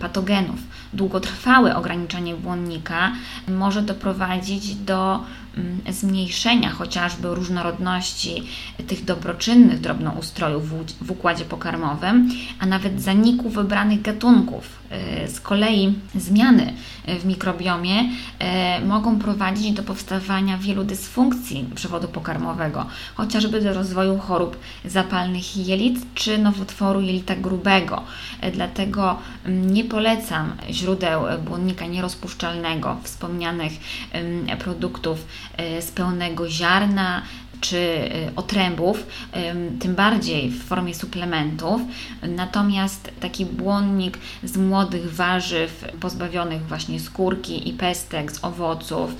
patogenów. 0.00 0.60
Długotrwałe 0.92 1.76
ograniczenie 1.76 2.34
błonnika 2.34 3.12
może 3.48 3.82
doprowadzić 3.82 4.74
do 4.74 5.24
mm, 5.56 5.80
zmniejszenia 5.90 6.70
chociażby 6.70 7.34
różnorodności 7.34 8.42
tych 8.86 9.04
dobroczynnych 9.04 9.80
drobnoustrojów 9.80 10.64
w 11.00 11.10
układzie 11.10 11.44
pokarmowym, 11.44 12.30
a 12.58 12.66
nawet 12.66 13.02
zaniku 13.02 13.50
wybranych 13.50 14.02
gatunków, 14.02 14.79
Z 15.26 15.40
kolei 15.40 15.94
zmiany 16.14 16.72
w 17.20 17.24
mikrobiomie 17.24 18.04
mogą 18.86 19.18
prowadzić 19.18 19.72
do 19.72 19.82
powstawania 19.82 20.58
wielu 20.58 20.84
dysfunkcji 20.84 21.70
przewodu 21.74 22.08
pokarmowego, 22.08 22.86
chociażby 23.14 23.60
do 23.60 23.74
rozwoju 23.74 24.18
chorób 24.18 24.56
zapalnych 24.84 25.56
jelit 25.56 26.14
czy 26.14 26.38
nowotworu 26.38 27.00
jelita 27.00 27.36
grubego. 27.36 28.02
Dlatego 28.52 29.18
mm, 29.44 29.74
nie 29.74 29.84
polecam 29.84 30.52
źródeł 30.70 31.22
błonnika 31.44 31.86
nierozpuszczalnego, 31.86 32.96
wspomnianych 33.02 33.72
produktów 34.58 35.26
z 35.80 35.90
pełnego 35.90 36.50
ziarna, 36.50 37.22
czy 37.60 37.76
y, 37.76 38.32
otrębów, 38.36 39.06
tym 39.80 39.94
bardziej 39.94 40.50
w 40.50 40.64
formie 40.64 40.94
suplementów. 40.94 41.80
Natomiast 42.22 43.10
taki 43.20 43.46
błonnik 43.46 44.18
z 44.42 44.56
młodych 44.56 45.14
warzyw, 45.14 45.84
pozbawionych 46.00 46.66
właśnie 46.66 47.00
skórki 47.00 47.68
i 47.68 47.72
pestek, 47.72 48.32
z 48.32 48.44
owoców, 48.44 49.10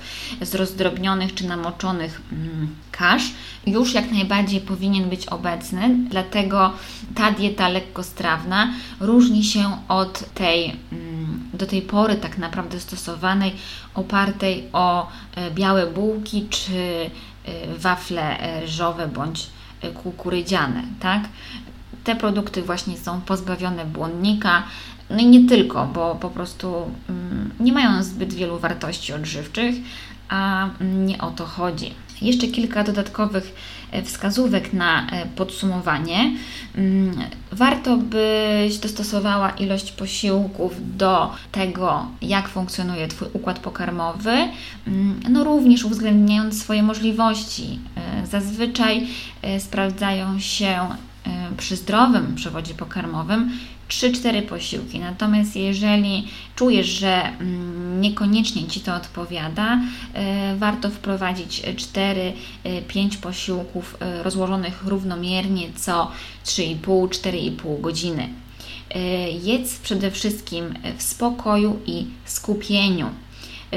z 0.41 0.55
rozdrobnionych 0.55 1.33
czy 1.33 1.47
namoczonych 1.47 2.21
mm, 2.31 2.75
kasz, 2.91 3.23
już 3.67 3.93
jak 3.93 4.11
najbardziej 4.11 4.61
powinien 4.61 5.09
być 5.09 5.25
obecny, 5.25 5.95
dlatego 6.09 6.73
ta 7.15 7.31
dieta 7.31 7.69
lekkostrawna 7.69 8.73
różni 8.99 9.43
się 9.43 9.77
od 9.87 10.33
tej 10.33 10.65
mm, 10.91 11.11
do 11.53 11.65
tej 11.65 11.81
pory 11.81 12.15
tak 12.15 12.37
naprawdę 12.37 12.79
stosowanej, 12.79 13.53
opartej 13.93 14.63
o 14.73 15.07
e, 15.35 15.51
białe 15.51 15.87
bułki 15.87 16.47
czy 16.49 17.09
wafle 17.77 18.37
ryżowe 18.61 19.07
bądź 19.07 19.49
y, 19.83 19.91
kukurydziane, 19.91 20.83
tak? 20.99 21.23
Te 22.03 22.15
produkty 22.15 22.61
właśnie 22.63 22.97
są 22.97 23.21
pozbawione 23.21 23.85
błonnika, 23.85 24.63
no 25.09 25.19
i 25.19 25.25
nie 25.25 25.49
tylko, 25.49 25.87
bo 25.87 26.15
po 26.15 26.29
prostu 26.29 26.91
mm, 27.09 27.51
nie 27.59 27.73
mają 27.73 28.03
zbyt 28.03 28.33
wielu 28.33 28.59
wartości 28.59 29.13
odżywczych, 29.13 29.75
a 30.29 30.69
nie 30.81 31.21
o 31.21 31.31
to 31.31 31.45
chodzi. 31.45 31.93
Jeszcze 32.21 32.47
kilka 32.47 32.83
dodatkowych 32.83 33.55
wskazówek 34.05 34.73
na 34.73 35.09
e, 35.09 35.25
podsumowanie. 35.25 36.31
Mm, 36.75 37.15
warto 37.51 37.97
byś 37.97 38.77
dostosowała 38.77 39.49
ilość 39.49 39.91
posiłków 39.91 40.97
do 40.97 41.31
tego, 41.51 42.05
jak 42.21 42.49
funkcjonuje 42.49 43.07
Twój 43.07 43.27
układ 43.33 43.59
pokarmowy, 43.59 44.33
mm, 44.87 45.19
no 45.29 45.43
również 45.43 45.85
uwzględniając 45.85 46.61
swoje 46.61 46.83
możliwości. 46.83 47.79
E, 47.95 48.27
zazwyczaj 48.27 49.07
sprawdzają 49.59 50.39
się 50.39 50.87
przy 51.57 51.75
zdrowym 51.75 52.35
przewodzie 52.35 52.73
pokarmowym 52.73 53.51
3-4 53.91 54.41
posiłki. 54.41 54.99
Natomiast 54.99 55.55
jeżeli 55.55 56.27
czujesz, 56.55 56.87
że 56.87 57.23
mm, 57.23 58.01
niekoniecznie 58.01 58.67
Ci 58.67 58.79
to 58.79 58.95
odpowiada, 58.95 59.79
e, 60.13 60.55
warto 60.55 60.89
wprowadzić 60.89 61.61
4-5 61.61 63.17
posiłków 63.21 63.97
e, 63.99 64.23
rozłożonych 64.23 64.83
równomiernie 64.85 65.67
co 65.75 66.11
3,5-4,5 66.45 67.81
godziny. 67.81 68.29
E, 68.89 68.99
jedz 69.31 69.79
przede 69.79 70.11
wszystkim 70.11 70.73
w 70.97 71.03
spokoju 71.03 71.79
i 71.85 72.05
skupieniu. 72.25 73.09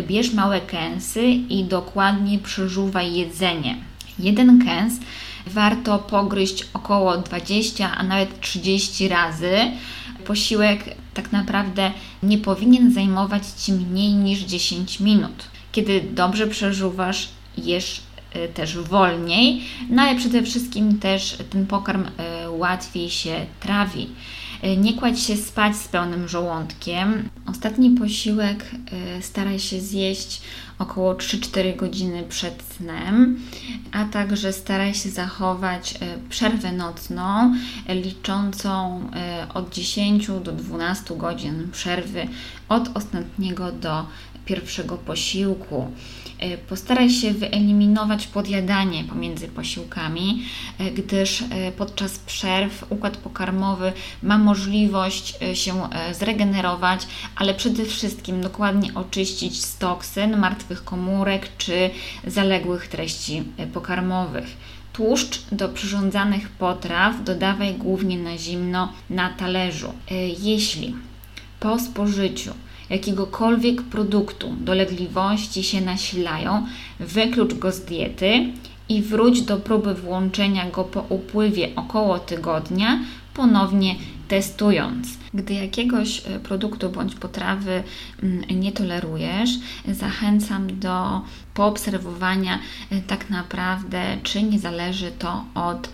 Bierz 0.03 0.33
małe 0.33 0.61
kęsy 0.61 1.25
i 1.27 1.65
dokładnie 1.65 2.39
przeżuwaj 2.39 3.15
jedzenie. 3.15 3.77
Jeden 4.19 4.65
kęs 4.65 4.95
warto 5.47 5.99
pogryźć 5.99 6.67
około 6.75 7.19
20, 7.19 7.97
a 7.97 8.03
nawet 8.03 8.41
30 8.41 9.09
razy. 9.09 9.57
Posiłek 10.27 10.85
tak 11.15 11.33
naprawdę 11.33 11.93
nie 12.23 12.39
powinien 12.39 12.93
zajmować 12.93 13.43
Ci 13.47 13.73
mniej 13.73 14.13
niż 14.13 14.41
10 14.41 15.01
minut. 15.01 15.45
Kiedy 15.73 16.01
dobrze 16.01 16.47
przeżuwasz, 16.47 17.29
jesz 17.59 18.01
y, 18.37 18.49
też 18.49 18.79
wolniej, 18.79 19.63
no 19.91 20.03
ale 20.03 20.19
przede 20.19 20.43
wszystkim 20.43 20.99
też 20.99 21.39
ten 21.51 21.67
pokarm 21.67 22.05
y, 22.05 22.51
łatwiej 22.51 23.11
się 23.11 23.47
trawi. 23.61 24.09
Y, 24.65 24.77
nie 24.77 24.95
kładź 24.95 25.21
się 25.21 25.37
spać 25.37 25.77
z 25.77 25.89
pełnym 25.89 26.29
żołądkiem. 26.29 27.29
Ostatni 27.47 27.91
posiłek 27.91 28.71
staraj 29.21 29.59
się 29.59 29.81
zjeść 29.81 30.43
około 30.79 31.15
3-4 31.15 31.77
godziny 31.77 32.25
przed 32.29 32.63
snem, 32.63 33.41
a 33.93 34.05
także 34.05 34.53
staraj 34.53 34.95
się 34.95 35.11
zachować 35.11 35.95
e, 35.95 35.99
przerwę 36.29 36.73
nocną 36.73 37.55
liczącą 37.89 39.01
e, 39.17 39.47
od 39.55 39.75
10 39.75 40.27
do 40.27 40.53
12 40.53 41.17
godzin 41.17 41.69
przerwy 41.73 42.29
od 42.69 42.97
ostatniego 42.97 43.73
do 43.73 44.07
pierwszego 44.45 44.97
posiłku. 44.97 45.91
E, 46.45 46.59
postaraj 46.59 47.11
się 47.11 47.33
wyeliminować 47.33 48.27
podjadanie 48.27 49.05
pomiędzy 49.05 49.49
posiłkami, 49.49 50.43
e, 50.79 50.91
gdyż 50.91 51.43
e, 51.43 51.73
podczas 51.73 52.19
przerw 52.19 52.93
układ 52.93 53.17
pokarmowy 53.17 53.93
ma 54.23 54.39
możliwość 54.39 55.39
się 55.55 55.89
zregenerować, 56.13 57.07
ale 57.37 57.55
przede 57.55 57.85
wszystkim 57.85 58.41
dokładnie 58.41 58.95
oczyścić 58.95 59.65
z 59.65 59.79
toksyn, 59.79 60.37
martwych 60.37 60.85
komórek 60.85 61.49
czy 61.59 61.91
zaległych 62.27 62.89
treści 62.89 63.43
pokarmowych. 63.75 64.47
Tłuszcz 64.93 65.41
do 65.53 65.69
przyrządzanych 65.69 66.49
potraw 66.49 67.25
dodawaj 67.25 67.75
głównie 67.75 68.19
na 68.19 68.39
zimno 68.39 68.93
na 69.11 69.29
talerzu. 69.31 69.93
Jeśli 70.39 70.95
po 71.61 71.79
spożyciu 71.79 72.55
jakiegokolwiek 72.91 73.83
produktu 73.83 74.55
dolegliwości 74.61 75.65
się 75.65 75.81
nasilają, 75.81 76.67
wyklucz 77.01 77.55
go 77.55 77.73
z 77.73 77.81
diety 77.81 78.53
i 78.89 79.03
wróć 79.03 79.43
do 79.43 79.57
próby 79.57 79.95
włączenia 79.95 80.71
go 80.71 80.85
po 80.85 81.01
upływie 81.01 81.69
około 81.77 82.19
tygodnia, 82.19 83.01
ponownie 83.35 83.95
testując. 84.29 85.09
Gdy 85.35 85.55
jakiegoś 85.55 86.19
e, 86.19 86.41
produktu 86.41 86.91
bądź 86.91 87.15
potrawy 87.15 87.83
mm, 88.23 88.61
nie 88.61 88.73
tolerujesz, 88.73 89.51
zachęcam 89.89 90.79
do 90.81 91.21
poobserwowania 91.55 92.59
e, 92.91 93.01
tak 93.01 93.31
naprawdę, 93.31 94.19
czy 94.23 94.43
nie 94.43 94.59
zależy 94.59 95.11
to 95.19 95.45
od 95.55 95.89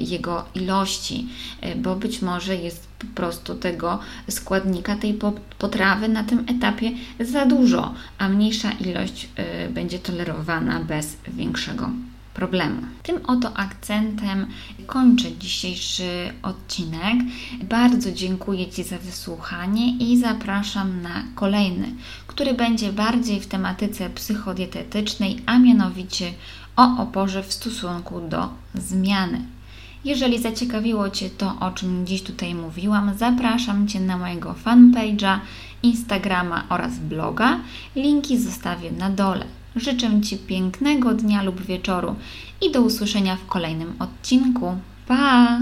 jego 0.00 0.44
ilości, 0.54 1.28
y, 1.64 1.76
bo 1.76 1.96
być 1.96 2.22
może 2.22 2.56
jest 2.56 2.88
po 2.98 3.06
prostu 3.06 3.54
tego 3.54 3.98
składnika, 4.30 4.96
tej 4.96 5.18
potrawy 5.58 6.08
na 6.08 6.24
tym 6.24 6.44
etapie 6.46 6.90
za 7.20 7.46
dużo, 7.46 7.94
a 8.18 8.28
mniejsza 8.28 8.72
ilość 8.72 9.28
y, 9.68 9.70
będzie 9.70 9.98
tolerowana 9.98 10.80
bez 10.80 11.16
większego 11.28 11.90
problemu. 12.34 12.82
Tym 13.02 13.16
oto 13.26 13.56
akcentem 13.56 14.46
kończę 14.86 15.36
dzisiejszy 15.38 16.32
odcinek. 16.42 17.18
Bardzo 17.62 18.12
dziękuję 18.12 18.66
Ci 18.70 18.84
za 18.84 18.98
wysłuchanie 18.98 19.96
i 19.96 20.18
zapraszam 20.18 21.02
na 21.02 21.22
kolejny, 21.34 21.88
który 22.26 22.54
będzie 22.54 22.92
bardziej 22.92 23.40
w 23.40 23.46
tematyce 23.46 24.10
psychodietetycznej, 24.10 25.42
a 25.46 25.58
mianowicie 25.58 26.32
o 26.76 27.02
oporze 27.02 27.42
w 27.42 27.52
stosunku 27.52 28.20
do 28.20 28.48
zmiany. 28.74 29.57
Jeżeli 30.04 30.38
zaciekawiło 30.38 31.10
Cię 31.10 31.30
to, 31.30 31.54
o 31.60 31.70
czym 31.70 32.06
dziś 32.06 32.22
tutaj 32.22 32.54
mówiłam, 32.54 33.12
zapraszam 33.18 33.88
Cię 33.88 34.00
na 34.00 34.16
mojego 34.16 34.54
fanpage'a, 34.64 35.38
Instagrama 35.82 36.64
oraz 36.68 36.98
bloga. 36.98 37.60
Linki 37.96 38.38
zostawię 38.38 38.90
na 38.92 39.10
dole. 39.10 39.44
Życzę 39.76 40.20
Ci 40.20 40.36
pięknego 40.36 41.14
dnia 41.14 41.42
lub 41.42 41.62
wieczoru 41.62 42.14
i 42.62 42.72
do 42.72 42.82
usłyszenia 42.82 43.36
w 43.36 43.46
kolejnym 43.46 43.94
odcinku. 43.98 44.78
Pa! 45.06 45.58